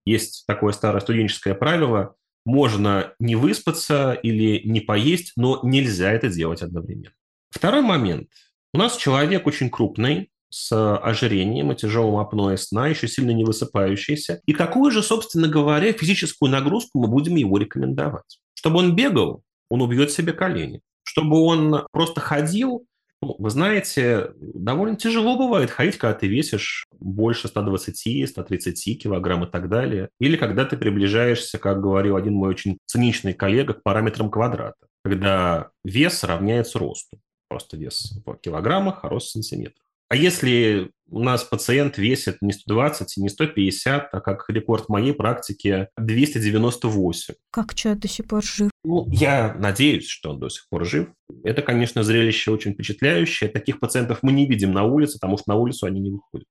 Есть 0.05 0.45
такое 0.47 0.73
старое 0.73 1.01
студенческое 1.01 1.55
правило, 1.55 2.15
можно 2.45 3.13
не 3.19 3.37
выспаться 3.37 4.13
или 4.13 4.63
не 4.65 4.81
поесть, 4.81 5.33
но 5.37 5.61
нельзя 5.63 6.11
это 6.13 6.29
делать 6.29 6.63
одновременно. 6.63 7.15
Второй 7.51 7.83
момент. 7.83 8.29
У 8.75 8.79
нас 8.79 8.97
человек 8.97 9.47
очень 9.47 9.71
крупный, 9.71 10.31
с 10.53 10.97
ожирением 10.99 11.73
и 11.73 11.77
тяжелым 11.77 12.19
апноэ 12.19 12.59
сна, 12.59 12.87
еще 12.87 13.09
сильно 13.09 13.31
не 13.31 13.43
высыпающийся. 13.43 14.43
И 14.45 14.53
какую 14.53 14.91
же, 14.91 15.03
собственно 15.03 15.49
говоря, 15.49 15.95
физическую 15.95 16.51
нагрузку 16.51 17.01
мы 17.01 17.09
будем 17.09 17.37
его 17.37 17.57
рекомендовать? 17.57 18.39
Чтобы 18.53 18.81
он 18.81 18.95
бегал, 18.95 19.43
он 19.71 19.81
убьет 19.81 20.13
себе 20.13 20.35
колени. 20.35 20.83
Чтобы 21.05 21.41
он 21.41 21.87
просто 21.91 22.21
ходил, 22.21 22.85
ну, 23.23 23.37
вы 23.39 23.51
знаете, 23.51 24.33
довольно 24.37 24.97
тяжело 24.97 25.39
бывает 25.39 25.71
ходить, 25.71 25.97
когда 25.97 26.15
ты 26.15 26.27
весишь 26.27 26.87
больше 26.91 27.47
120-130 27.47 28.95
килограмм 28.95 29.45
и 29.45 29.51
так 29.51 29.69
далее. 29.69 30.09
Или 30.19 30.37
когда 30.37 30.65
ты 30.65 30.77
приближаешься, 30.77 31.59
как 31.59 31.81
говорил 31.81 32.17
один 32.17 32.35
мой 32.35 32.51
очень 32.51 32.79
циничный 32.87 33.33
коллега, 33.33 33.75
к 33.75 33.83
параметрам 33.85 34.29
квадрата, 34.29 34.89
когда 35.05 35.71
вес 35.85 36.25
равняется 36.25 36.81
росту. 36.81 37.21
Просто 37.49 37.77
вес 37.77 38.13
в 38.27 38.35
килограммах, 38.39 39.05
а 39.05 39.09
рост 39.09 39.29
в 39.29 39.33
сантиметрах. 39.33 39.87
А 40.13 40.15
если 40.15 40.91
у 41.09 41.21
нас 41.21 41.43
пациент 41.43 41.97
весит 41.97 42.43
не 42.43 42.53
120 42.53 43.17
не 43.17 43.31
150, 43.31 44.09
а 44.13 44.21
как 44.21 44.45
рекорд 44.51 44.91
моей 44.91 45.15
практики 45.15 45.89
298. 45.97 47.35
Как 47.51 47.75
человек 47.75 48.03
до 48.03 48.09
сих 48.09 48.27
пор 48.27 48.45
жив? 48.45 48.71
Ну, 48.85 49.09
я 49.11 49.55
надеюсь, 49.59 50.07
что 50.07 50.33
он 50.33 50.39
до 50.39 50.51
сих 50.51 50.69
пор 50.69 50.85
жив. 50.85 51.09
Это, 51.45 51.63
конечно, 51.63 52.03
зрелище 52.03 52.51
очень 52.51 52.75
впечатляющее. 52.75 53.49
Таких 53.49 53.81
пациентов 53.81 54.19
мы 54.21 54.33
не 54.33 54.47
видим 54.47 54.73
на 54.73 54.85
улице, 54.85 55.15
потому 55.19 55.39
что 55.39 55.49
на 55.49 55.55
улицу 55.55 55.87
они 55.87 55.99
не 55.99 56.11
выходят. 56.11 56.47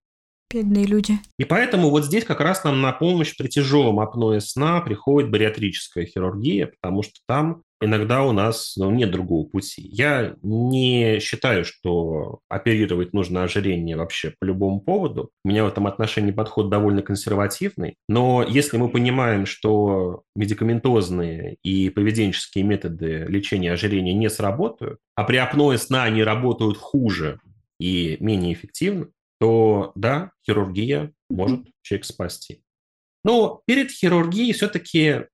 Бедные 0.51 0.85
люди. 0.85 1.13
И 1.37 1.45
поэтому 1.45 1.89
вот 1.89 2.05
здесь 2.05 2.23
как 2.23 2.41
раз 2.41 2.63
нам 2.63 2.81
на 2.81 2.91
помощь 2.91 3.35
при 3.37 3.47
тяжелом 3.47 3.99
апное 3.99 4.39
сна 4.39 4.81
приходит 4.81 5.31
бариатрическая 5.31 6.05
хирургия, 6.05 6.67
потому 6.67 7.03
что 7.03 7.19
там 7.27 7.63
иногда 7.81 8.23
у 8.23 8.31
нас 8.31 8.75
ну, 8.77 8.91
нет 8.91 9.11
другого 9.11 9.47
пути. 9.47 9.81
Я 9.81 10.35
не 10.43 11.19
считаю, 11.19 11.65
что 11.65 12.39
оперировать 12.47 13.13
нужно 13.13 13.43
ожирение 13.43 13.97
вообще 13.97 14.33
по 14.39 14.45
любому 14.45 14.79
поводу. 14.79 15.31
У 15.43 15.49
меня 15.49 15.65
в 15.65 15.67
этом 15.67 15.87
отношении 15.87 16.31
подход 16.31 16.69
довольно 16.69 17.01
консервативный. 17.01 17.95
Но 18.07 18.45
если 18.47 18.77
мы 18.77 18.89
понимаем, 18.89 19.45
что 19.45 20.23
медикаментозные 20.35 21.57
и 21.63 21.89
поведенческие 21.89 22.63
методы 22.63 23.25
лечения 23.27 23.71
ожирения 23.71 24.13
не 24.13 24.29
сработают, 24.29 24.99
а 25.15 25.23
при 25.23 25.37
апное 25.37 25.77
сна 25.77 26.03
они 26.03 26.23
работают 26.23 26.77
хуже 26.77 27.39
и 27.79 28.17
менее 28.19 28.53
эффективно, 28.53 29.07
то 29.41 29.91
да, 29.95 30.31
хирургия 30.45 31.11
может 31.27 31.65
человек 31.81 32.05
спасти. 32.05 32.63
Но 33.23 33.63
перед 33.65 33.89
хирургией 33.89 34.53
все-таки 34.53 35.25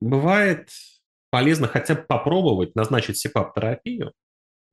бывает 0.00 0.68
полезно 1.30 1.66
хотя 1.66 1.94
бы 1.94 2.02
попробовать 2.02 2.76
назначить 2.76 3.16
СИПАП-терапию, 3.16 4.12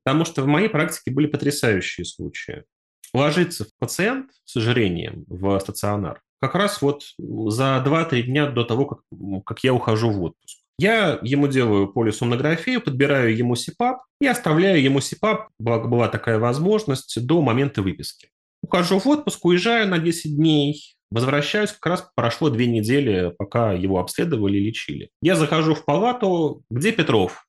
потому 0.04 0.26
что 0.26 0.44
в 0.44 0.48
моей 0.48 0.68
практике 0.68 1.12
были 1.12 1.28
потрясающие 1.28 2.04
случаи. 2.04 2.66
Ложится 3.14 3.66
пациент 3.80 4.32
с 4.44 4.58
ожирением 4.58 5.24
в 5.30 5.58
стационар 5.60 6.22
как 6.42 6.56
раз 6.56 6.82
вот 6.82 7.04
за 7.18 7.84
2-3 7.86 8.24
дня 8.24 8.50
до 8.50 8.64
того, 8.66 8.86
как, 8.86 9.00
как 9.46 9.64
я 9.64 9.74
ухожу 9.74 10.12
в 10.12 10.22
отпуск. 10.22 10.60
Я 10.78 11.20
ему 11.22 11.48
делаю 11.48 11.88
полисомнографию, 11.88 12.82
подбираю 12.82 13.36
ему 13.36 13.56
СИПАП 13.56 14.04
и 14.20 14.28
оставляю 14.28 14.82
ему 14.84 15.00
СИПАП, 15.00 15.48
была 15.58 16.10
такая 16.10 16.38
возможность, 16.38 17.26
до 17.26 17.42
момента 17.42 17.82
выписки. 17.82 18.30
Ухожу 18.66 18.98
в 18.98 19.08
отпуск, 19.08 19.46
уезжаю 19.46 19.88
на 19.88 20.00
10 20.00 20.38
дней, 20.38 20.96
возвращаюсь, 21.12 21.72
как 21.72 21.86
раз 21.86 22.10
прошло 22.16 22.50
две 22.50 22.66
недели, 22.66 23.32
пока 23.38 23.74
его 23.74 24.00
обследовали 24.00 24.58
и 24.58 24.60
лечили. 24.60 25.12
Я 25.22 25.36
захожу 25.36 25.76
в 25.76 25.86
палату, 25.86 26.64
где 26.72 26.92
Петров? 26.92 27.46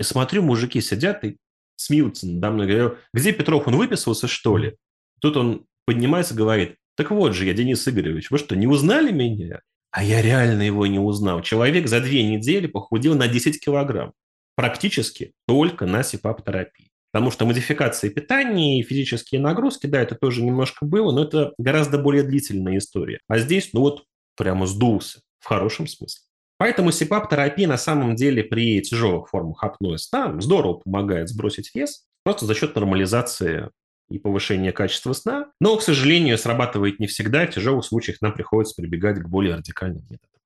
И 0.00 0.02
смотрю, 0.02 0.42
мужики 0.42 0.80
сидят 0.80 1.22
и 1.22 1.36
смеются 1.76 2.26
надо 2.26 2.50
мной. 2.50 2.66
Говорю, 2.66 2.96
где 3.12 3.32
Петров, 3.32 3.68
он 3.68 3.76
выписался, 3.76 4.26
что 4.26 4.56
ли? 4.56 4.76
Тут 5.20 5.36
он 5.36 5.66
поднимается 5.84 6.32
и 6.32 6.38
говорит, 6.38 6.76
так 6.96 7.10
вот 7.10 7.34
же 7.34 7.44
я, 7.44 7.52
Денис 7.52 7.86
Игоревич, 7.86 8.30
вы 8.30 8.38
что, 8.38 8.56
не 8.56 8.66
узнали 8.66 9.12
меня? 9.12 9.60
А 9.90 10.02
я 10.02 10.22
реально 10.22 10.62
его 10.62 10.86
не 10.86 10.98
узнал. 10.98 11.42
Человек 11.42 11.88
за 11.88 12.00
две 12.00 12.22
недели 12.22 12.68
похудел 12.68 13.14
на 13.14 13.28
10 13.28 13.62
килограмм. 13.62 14.14
Практически 14.56 15.34
только 15.46 15.84
на 15.84 16.02
сипап-терапии. 16.02 16.90
Потому 17.18 17.32
что 17.32 17.46
модификация 17.46 18.10
питания 18.10 18.78
и 18.78 18.84
физические 18.84 19.40
нагрузки, 19.40 19.88
да, 19.88 20.00
это 20.00 20.14
тоже 20.14 20.40
немножко 20.40 20.86
было, 20.86 21.10
но 21.10 21.24
это 21.24 21.52
гораздо 21.58 21.98
более 21.98 22.22
длительная 22.22 22.78
история. 22.78 23.18
А 23.26 23.38
здесь, 23.38 23.70
ну 23.72 23.80
вот, 23.80 24.04
прямо 24.36 24.66
сдулся, 24.68 25.22
в 25.40 25.46
хорошем 25.48 25.88
смысле. 25.88 26.22
Поэтому 26.58 26.92
СИПАП-терапия 26.92 27.66
на 27.66 27.76
самом 27.76 28.14
деле 28.14 28.44
при 28.44 28.80
тяжелых 28.82 29.30
формах 29.30 29.64
апноэ 29.64 29.98
сна 29.98 30.40
здорово 30.40 30.74
помогает 30.74 31.28
сбросить 31.28 31.74
вес, 31.74 32.04
просто 32.22 32.46
за 32.46 32.54
счет 32.54 32.76
нормализации 32.76 33.70
и 34.08 34.20
повышения 34.20 34.70
качества 34.70 35.12
сна. 35.12 35.50
Но, 35.60 35.76
к 35.76 35.82
сожалению, 35.82 36.38
срабатывает 36.38 37.00
не 37.00 37.08
всегда. 37.08 37.48
В 37.48 37.50
тяжелых 37.50 37.84
случаях 37.84 38.20
нам 38.20 38.32
приходится 38.32 38.80
прибегать 38.80 39.18
к 39.18 39.26
более 39.28 39.56
радикальным 39.56 40.04
методам. 40.08 40.37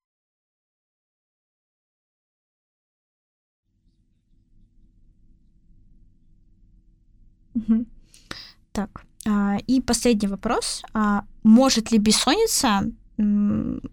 Так, 8.72 9.04
а, 9.26 9.58
и 9.66 9.80
последний 9.80 10.28
вопрос. 10.28 10.82
А 10.94 11.24
может 11.42 11.90
ли 11.92 11.98
бессонница, 11.98 12.90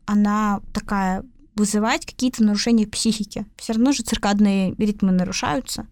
она 0.05 0.61
такая, 0.73 1.23
вызывать 1.55 2.05
какие-то 2.05 2.43
нарушения 2.43 2.85
в 2.85 2.91
психике? 2.91 3.45
Все 3.57 3.73
равно 3.73 3.91
же 3.91 4.03
циркадные 4.03 4.73
ритмы 4.75 5.11
нарушаются. 5.11 5.87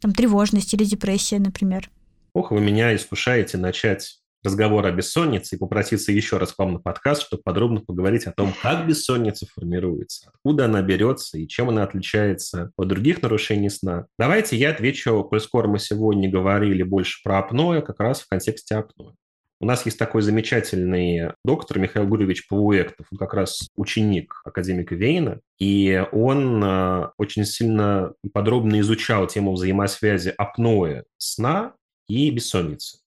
Там 0.00 0.12
тревожность 0.12 0.74
или 0.74 0.84
депрессия, 0.84 1.38
например. 1.38 1.90
Ох, 2.34 2.50
вы 2.50 2.60
меня 2.60 2.94
искушаете 2.94 3.58
начать 3.58 4.21
разговор 4.44 4.86
о 4.86 4.92
бессоннице 4.92 5.56
и 5.56 5.58
попроситься 5.58 6.12
еще 6.12 6.38
раз 6.38 6.52
к 6.52 6.58
вам 6.58 6.74
на 6.74 6.78
подкаст, 6.78 7.22
чтобы 7.22 7.42
подробно 7.42 7.80
поговорить 7.80 8.26
о 8.26 8.32
том, 8.32 8.52
как 8.62 8.86
бессонница 8.86 9.46
формируется, 9.46 10.30
откуда 10.32 10.64
она 10.66 10.82
берется 10.82 11.38
и 11.38 11.46
чем 11.46 11.68
она 11.68 11.84
отличается 11.84 12.72
от 12.76 12.88
других 12.88 13.22
нарушений 13.22 13.70
сна. 13.70 14.06
Давайте 14.18 14.56
я 14.56 14.70
отвечу, 14.70 15.22
коль 15.24 15.40
скоро 15.40 15.68
мы 15.68 15.78
сегодня 15.78 16.30
говорили 16.30 16.82
больше 16.82 17.22
про 17.22 17.38
апноэ, 17.38 17.82
как 17.82 18.00
раз 18.00 18.20
в 18.20 18.28
контексте 18.28 18.76
апноэ. 18.76 19.12
У 19.62 19.64
нас 19.64 19.84
есть 19.86 19.96
такой 19.96 20.22
замечательный 20.22 21.34
доктор 21.44 21.78
Михаил 21.78 22.08
Гуревич 22.08 22.48
Пауэктов, 22.48 23.06
он 23.12 23.16
как 23.16 23.32
раз 23.32 23.68
ученик 23.76 24.40
академика 24.44 24.96
Вейна, 24.96 25.38
и 25.60 26.04
он 26.10 26.64
э, 26.64 27.10
очень 27.16 27.44
сильно 27.44 28.12
и 28.24 28.28
подробно 28.28 28.80
изучал 28.80 29.28
тему 29.28 29.52
взаимосвязи 29.52 30.34
апноэ 30.36 31.04
сна 31.16 31.74
и 32.08 32.28
бессонницы. 32.30 33.01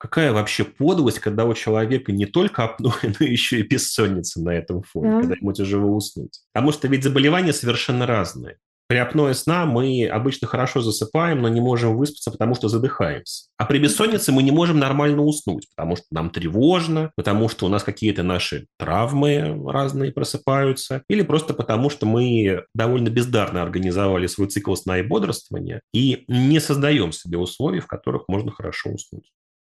Какая 0.00 0.32
вообще 0.32 0.64
подлость, 0.64 1.18
когда 1.18 1.44
у 1.44 1.52
человека 1.52 2.10
не 2.10 2.24
только 2.24 2.64
апноэ, 2.64 2.92
но 3.20 3.26
еще 3.26 3.60
и 3.60 3.62
бессонница 3.62 4.40
на 4.40 4.50
этом 4.50 4.82
фоне, 4.82 5.10
да. 5.10 5.20
когда 5.20 5.34
ему 5.34 5.52
тяжело 5.52 5.94
уснуть. 5.94 6.40
Потому 6.54 6.72
что 6.72 6.88
ведь 6.88 7.04
заболевания 7.04 7.52
совершенно 7.52 8.06
разные. 8.06 8.56
При 8.90 8.96
апное 8.96 9.34
сна 9.34 9.66
мы 9.66 10.08
обычно 10.08 10.48
хорошо 10.48 10.80
засыпаем, 10.80 11.42
но 11.42 11.48
не 11.48 11.60
можем 11.60 11.96
выспаться, 11.96 12.32
потому 12.32 12.56
что 12.56 12.66
задыхаемся. 12.68 13.44
А 13.56 13.64
при 13.64 13.78
бессоннице 13.78 14.32
мы 14.32 14.42
не 14.42 14.50
можем 14.50 14.80
нормально 14.80 15.22
уснуть, 15.22 15.68
потому 15.76 15.94
что 15.94 16.06
нам 16.10 16.30
тревожно, 16.30 17.12
потому 17.14 17.48
что 17.48 17.66
у 17.66 17.68
нас 17.68 17.84
какие-то 17.84 18.24
наши 18.24 18.66
травмы 18.78 19.62
разные 19.70 20.10
просыпаются, 20.10 21.04
или 21.08 21.22
просто 21.22 21.54
потому 21.54 21.88
что 21.88 22.06
мы 22.06 22.64
довольно 22.74 23.10
бездарно 23.10 23.62
организовали 23.62 24.26
свой 24.26 24.48
цикл 24.48 24.74
сна 24.74 24.98
и 24.98 25.04
бодрствования 25.04 25.82
и 25.94 26.24
не 26.26 26.58
создаем 26.58 27.12
себе 27.12 27.38
условий, 27.38 27.78
в 27.78 27.86
которых 27.86 28.24
можно 28.26 28.50
хорошо 28.50 28.90
уснуть. 28.90 29.30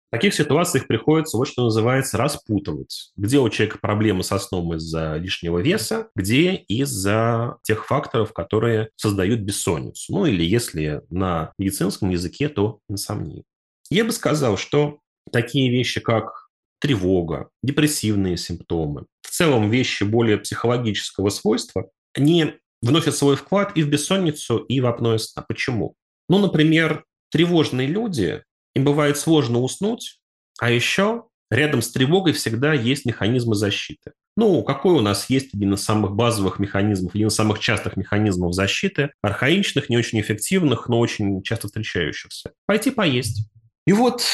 В 0.08 0.16
таких 0.16 0.34
ситуациях 0.34 0.86
приходится 0.86 1.36
вот 1.36 1.48
что 1.48 1.64
называется 1.64 2.16
распутывать. 2.16 3.10
Где 3.16 3.38
у 3.38 3.48
человека 3.48 3.78
проблемы 3.80 4.22
со 4.22 4.38
сном 4.38 4.74
из-за 4.74 5.16
лишнего 5.16 5.58
веса, 5.58 6.08
где 6.14 6.54
из-за 6.54 7.56
тех 7.62 7.86
факторов, 7.86 8.32
которые 8.32 8.90
создают 8.96 9.40
бессонницу. 9.40 10.12
Ну 10.12 10.26
или 10.26 10.44
если 10.44 11.02
на 11.10 11.52
медицинском 11.58 12.10
языке, 12.10 12.48
то 12.48 12.78
инсомнию. 12.88 13.42
Я 13.90 14.04
бы 14.04 14.12
сказал, 14.12 14.56
что 14.56 15.00
такие 15.32 15.70
вещи, 15.70 16.00
как 16.00 16.48
тревога, 16.80 17.48
депрессивные 17.62 18.36
симптомы, 18.36 19.06
в 19.22 19.30
целом 19.30 19.70
вещи 19.70 20.04
более 20.04 20.38
психологического 20.38 21.30
свойства, 21.30 21.88
они 22.14 22.54
вносят 22.82 23.16
свой 23.16 23.36
вклад 23.36 23.76
и 23.76 23.82
в 23.82 23.88
бессонницу, 23.88 24.58
и 24.58 24.80
в 24.80 24.86
апноэ 24.86 25.18
сна. 25.18 25.44
Почему? 25.46 25.94
Ну, 26.28 26.38
например, 26.38 27.04
тревожные 27.30 27.88
люди 27.88 28.42
им 28.74 28.84
бывает 28.84 29.16
сложно 29.16 29.60
уснуть, 29.60 30.18
а 30.58 30.70
еще 30.70 31.24
рядом 31.50 31.82
с 31.82 31.90
тревогой 31.92 32.32
всегда 32.32 32.72
есть 32.72 33.04
механизмы 33.04 33.54
защиты. 33.54 34.12
Ну, 34.36 34.62
какой 34.64 34.94
у 34.94 35.00
нас 35.00 35.30
есть 35.30 35.54
один 35.54 35.74
из 35.74 35.84
самых 35.84 36.12
базовых 36.12 36.58
механизмов, 36.58 37.14
один 37.14 37.28
из 37.28 37.34
самых 37.34 37.60
частых 37.60 37.96
механизмов 37.96 38.52
защиты, 38.52 39.10
архаичных, 39.22 39.88
не 39.88 39.96
очень 39.96 40.20
эффективных, 40.20 40.88
но 40.88 40.98
очень 40.98 41.42
часто 41.42 41.68
встречающихся. 41.68 42.50
Пойти 42.66 42.90
поесть. 42.90 43.48
И 43.86 43.92
вот 43.92 44.24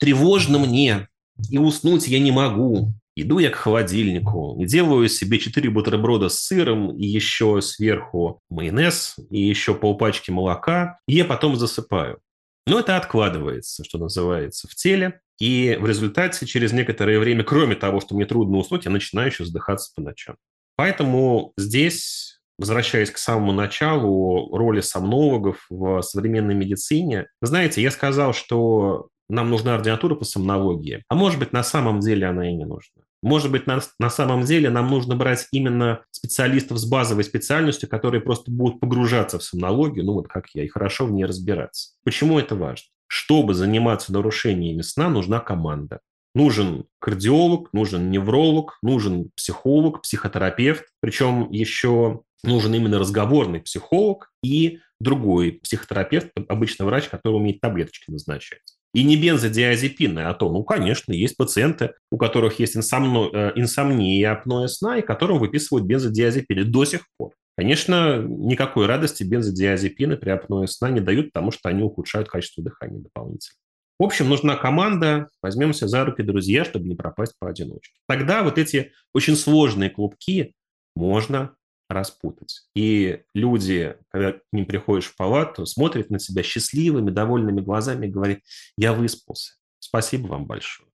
тревожно 0.00 0.58
мне, 0.58 1.08
и 1.50 1.58
уснуть 1.58 2.08
я 2.08 2.18
не 2.18 2.32
могу. 2.32 2.92
Иду 3.14 3.38
я 3.38 3.50
к 3.50 3.54
холодильнику 3.54 4.56
делаю 4.66 5.08
себе 5.08 5.38
4 5.38 5.70
бутерброда 5.70 6.28
с 6.28 6.40
сыром 6.40 6.94
и 6.98 7.06
еще 7.06 7.62
сверху 7.62 8.40
майонез 8.50 9.16
и 9.30 9.40
еще 9.40 9.74
полпачки 9.74 10.30
молока, 10.30 10.98
и 11.06 11.14
я 11.14 11.24
потом 11.24 11.56
засыпаю. 11.56 12.18
Но 12.66 12.80
это 12.80 12.96
откладывается, 12.96 13.84
что 13.84 13.98
называется, 13.98 14.68
в 14.68 14.74
теле. 14.74 15.20
И 15.38 15.76
в 15.80 15.86
результате 15.86 16.46
через 16.46 16.72
некоторое 16.72 17.18
время, 17.18 17.44
кроме 17.44 17.76
того, 17.76 18.00
что 18.00 18.14
мне 18.14 18.24
трудно 18.26 18.56
уснуть, 18.58 18.86
я 18.86 18.90
начинаю 18.90 19.28
еще 19.28 19.44
задыхаться 19.44 19.92
по 19.94 20.02
ночам. 20.02 20.36
Поэтому 20.76 21.52
здесь, 21.56 22.40
возвращаясь 22.58 23.10
к 23.10 23.18
самому 23.18 23.52
началу 23.52 24.56
роли 24.56 24.80
сомнологов 24.80 25.66
в 25.70 26.02
современной 26.02 26.54
медицине, 26.54 27.28
знаете, 27.40 27.82
я 27.82 27.90
сказал, 27.90 28.32
что 28.32 29.08
нам 29.28 29.50
нужна 29.50 29.74
ординатура 29.74 30.14
по 30.14 30.24
сомнологии, 30.24 31.02
а 31.08 31.14
может 31.14 31.38
быть, 31.38 31.52
на 31.52 31.62
самом 31.62 32.00
деле 32.00 32.26
она 32.26 32.48
и 32.48 32.54
не 32.54 32.64
нужна. 32.64 33.02
Может 33.26 33.50
быть, 33.50 33.66
на, 33.66 33.80
на 33.98 34.08
самом 34.08 34.42
деле 34.42 34.70
нам 34.70 34.88
нужно 34.88 35.16
брать 35.16 35.48
именно 35.50 36.04
специалистов 36.12 36.78
с 36.78 36.88
базовой 36.88 37.24
специальностью, 37.24 37.88
которые 37.88 38.20
просто 38.20 38.52
будут 38.52 38.78
погружаться 38.78 39.40
в 39.40 39.42
сомнологию, 39.42 40.04
ну 40.04 40.12
вот 40.12 40.28
как 40.28 40.44
я, 40.54 40.62
и 40.62 40.68
хорошо 40.68 41.06
в 41.06 41.10
ней 41.10 41.24
разбираться. 41.24 41.94
Почему 42.04 42.38
это 42.38 42.54
важно? 42.54 42.86
Чтобы 43.08 43.54
заниматься 43.54 44.12
нарушениями 44.12 44.82
сна, 44.82 45.08
нужна 45.08 45.40
команда. 45.40 45.98
Нужен 46.36 46.84
кардиолог, 47.00 47.72
нужен 47.72 48.12
невролог, 48.12 48.78
нужен 48.80 49.30
психолог, 49.34 50.02
психотерапевт, 50.02 50.84
причем 51.00 51.50
еще 51.50 52.20
нужен 52.44 52.74
именно 52.74 53.00
разговорный 53.00 53.58
психолог 53.60 54.30
и 54.44 54.78
другой 55.00 55.58
психотерапевт, 55.64 56.30
обычно 56.48 56.84
врач, 56.84 57.08
который 57.08 57.34
умеет 57.34 57.60
таблеточки 57.60 58.08
назначать. 58.08 58.75
И 58.96 59.04
не 59.04 59.18
бензодиазепины, 59.18 60.20
а 60.20 60.32
то, 60.32 60.50
ну, 60.50 60.64
конечно, 60.64 61.12
есть 61.12 61.36
пациенты, 61.36 61.92
у 62.10 62.16
которых 62.16 62.60
есть 62.60 62.78
инсомно, 62.78 63.28
э, 63.30 63.52
инсомния 63.54 64.32
апноэ 64.32 64.68
сна, 64.68 64.96
и 64.96 65.02
которым 65.02 65.38
выписывают 65.38 65.86
бензодиазепины 65.86 66.64
до 66.64 66.86
сих 66.86 67.02
пор. 67.18 67.34
Конечно, 67.58 68.22
никакой 68.22 68.86
радости 68.86 69.22
бензодиазепины 69.22 70.16
при 70.16 70.30
апноэ 70.30 70.66
сна 70.66 70.88
не 70.88 71.00
дают, 71.00 71.34
потому 71.34 71.50
что 71.50 71.68
они 71.68 71.82
ухудшают 71.82 72.30
качество 72.30 72.64
дыхания 72.64 73.00
дополнительно. 73.00 73.58
В 73.98 74.04
общем, 74.04 74.30
нужна 74.30 74.56
команда, 74.56 75.28
возьмемся 75.42 75.88
за 75.88 76.02
руки, 76.06 76.22
друзья, 76.22 76.64
чтобы 76.64 76.88
не 76.88 76.94
пропасть 76.94 77.34
поодиночке. 77.38 77.92
Тогда 78.08 78.42
вот 78.42 78.56
эти 78.56 78.92
очень 79.12 79.36
сложные 79.36 79.90
клубки 79.90 80.54
можно 80.94 81.55
распутать. 81.88 82.68
И 82.74 83.22
люди, 83.34 83.96
когда 84.08 84.32
к 84.32 84.40
ним 84.52 84.66
приходишь 84.66 85.06
в 85.06 85.16
палату, 85.16 85.66
смотрят 85.66 86.10
на 86.10 86.18
тебя 86.18 86.42
счастливыми, 86.42 87.10
довольными 87.10 87.60
глазами 87.60 88.06
и 88.06 88.10
говорят, 88.10 88.40
я 88.76 88.92
выспался. 88.92 89.54
Спасибо 89.78 90.26
вам 90.28 90.46
большое. 90.46 90.88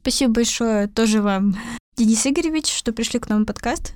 Спасибо 0.00 0.34
большое 0.34 0.86
тоже 0.88 1.22
вам, 1.22 1.54
Денис 1.96 2.26
Игоревич, 2.26 2.72
что 2.72 2.92
пришли 2.92 3.20
к 3.20 3.28
нам 3.28 3.42
в 3.42 3.46
подкаст. 3.46 3.94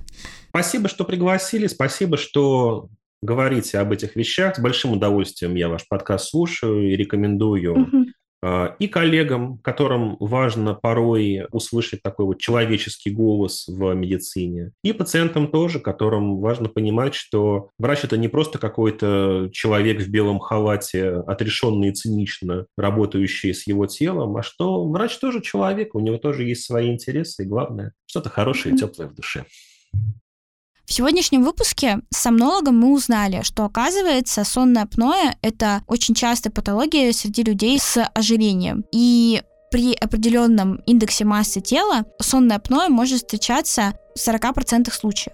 Спасибо, 0.49 0.87
что 0.87 1.05
пригласили, 1.05 1.67
спасибо, 1.67 2.17
что 2.17 2.89
говорите 3.21 3.79
об 3.79 3.91
этих 3.91 4.15
вещах. 4.15 4.55
С 4.55 4.59
большим 4.59 4.91
удовольствием 4.91 5.55
я 5.55 5.69
ваш 5.69 5.87
подкаст 5.87 6.29
слушаю 6.29 6.91
и 6.91 6.95
рекомендую 6.95 7.73
угу. 7.73 8.05
А, 8.45 8.75
и 8.77 8.89
коллегам, 8.89 9.57
которым 9.59 10.17
важно 10.19 10.73
порой 10.73 11.45
услышать 11.51 12.01
такой 12.01 12.25
вот 12.25 12.39
человеческий 12.39 13.09
голос 13.09 13.65
в 13.69 13.93
медицине, 13.93 14.71
и 14.83 14.91
пациентам 14.91 15.47
тоже, 15.47 15.79
которым 15.79 16.41
важно 16.41 16.67
понимать, 16.67 17.15
что 17.15 17.69
врач– 17.79 17.99
это 18.03 18.17
не 18.17 18.27
просто 18.27 18.59
какой-то 18.59 19.49
человек 19.53 20.01
в 20.01 20.09
белом 20.09 20.39
халате, 20.39 21.23
отрешенный 21.25 21.89
и 21.89 21.93
цинично 21.93 22.65
работающий 22.77 23.53
с 23.53 23.65
его 23.65 23.85
телом, 23.85 24.35
а 24.35 24.43
что 24.43 24.85
врач 24.89 25.17
тоже 25.19 25.41
человек, 25.41 25.95
у 25.95 26.01
него 26.01 26.17
тоже 26.17 26.43
есть 26.43 26.65
свои 26.65 26.91
интересы, 26.91 27.43
и 27.43 27.47
главное, 27.47 27.93
что-то 28.07 28.29
хорошее 28.29 28.75
и 28.75 28.77
теплое 28.77 29.07
в 29.07 29.15
душе. 29.15 29.45
В 30.85 30.93
сегодняшнем 30.93 31.43
выпуске 31.43 31.99
с 32.09 32.17
сомнологом 32.17 32.77
мы 32.77 32.93
узнали, 32.93 33.41
что 33.43 33.63
оказывается 33.65 34.43
сонное 34.43 34.83
апноэ– 34.83 35.35
это 35.41 35.81
очень 35.87 36.13
частая 36.13 36.51
патология 36.51 37.11
среди 37.13 37.43
людей 37.43 37.79
с 37.79 38.03
ожирением. 38.13 38.83
И 38.91 39.41
при 39.71 39.93
определенном 39.93 40.75
индексе 40.85 41.25
массы 41.25 41.61
тела 41.61 42.05
сонное 42.21 42.57
апноэ 42.57 42.89
может 42.89 43.19
встречаться 43.19 43.93
в 44.15 44.19
40% 44.19 44.93
случаев 44.93 45.33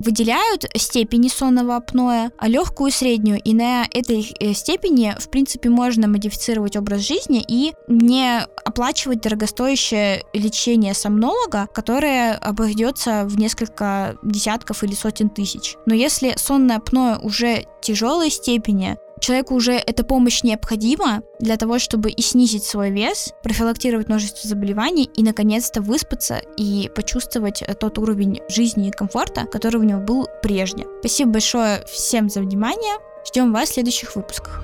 выделяют 0.00 0.64
степени 0.76 1.28
сонного 1.28 1.76
апноэ, 1.76 2.30
а 2.36 2.48
легкую 2.48 2.90
и 2.90 2.92
среднюю. 2.92 3.40
И 3.42 3.52
на 3.54 3.86
этой 3.90 4.34
э, 4.40 4.52
степени, 4.52 5.14
в 5.18 5.28
принципе, 5.28 5.70
можно 5.70 6.08
модифицировать 6.08 6.76
образ 6.76 7.00
жизни 7.00 7.44
и 7.46 7.74
не 7.88 8.40
оплачивать 8.64 9.20
дорогостоящее 9.20 10.24
лечение 10.32 10.94
сомнолога, 10.94 11.68
которое 11.72 12.34
обойдется 12.34 13.24
в 13.24 13.38
несколько 13.38 14.16
десятков 14.22 14.84
или 14.84 14.94
сотен 14.94 15.30
тысяч. 15.30 15.74
Но 15.86 15.94
если 15.94 16.34
сонное 16.36 16.76
апноэ 16.76 17.18
уже 17.18 17.66
тяжелой 17.82 18.30
степени, 18.30 18.96
человеку 19.20 19.54
уже 19.54 19.72
эта 19.72 20.04
помощь 20.04 20.42
необходима 20.42 21.22
для 21.40 21.56
того, 21.56 21.78
чтобы 21.78 22.10
и 22.10 22.22
снизить 22.22 22.64
свой 22.64 22.90
вес, 22.90 23.32
профилактировать 23.42 24.08
множество 24.08 24.48
заболеваний 24.48 25.10
и, 25.14 25.22
наконец-то, 25.22 25.80
выспаться 25.80 26.40
и 26.56 26.90
почувствовать 26.94 27.62
тот 27.80 27.98
уровень 27.98 28.40
жизни 28.48 28.88
и 28.88 28.92
комфорта, 28.92 29.44
который 29.46 29.78
у 29.78 29.84
него 29.84 30.00
был 30.00 30.26
прежде. 30.42 30.86
Спасибо 31.00 31.32
большое 31.32 31.84
всем 31.86 32.28
за 32.28 32.40
внимание. 32.40 32.98
Ждем 33.26 33.52
вас 33.52 33.70
в 33.70 33.74
следующих 33.74 34.16
выпусках. 34.16 34.62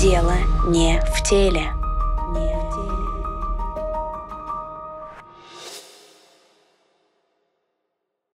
Дело 0.00 0.34
не 0.68 1.00
в 1.00 1.28
теле. 1.28 1.83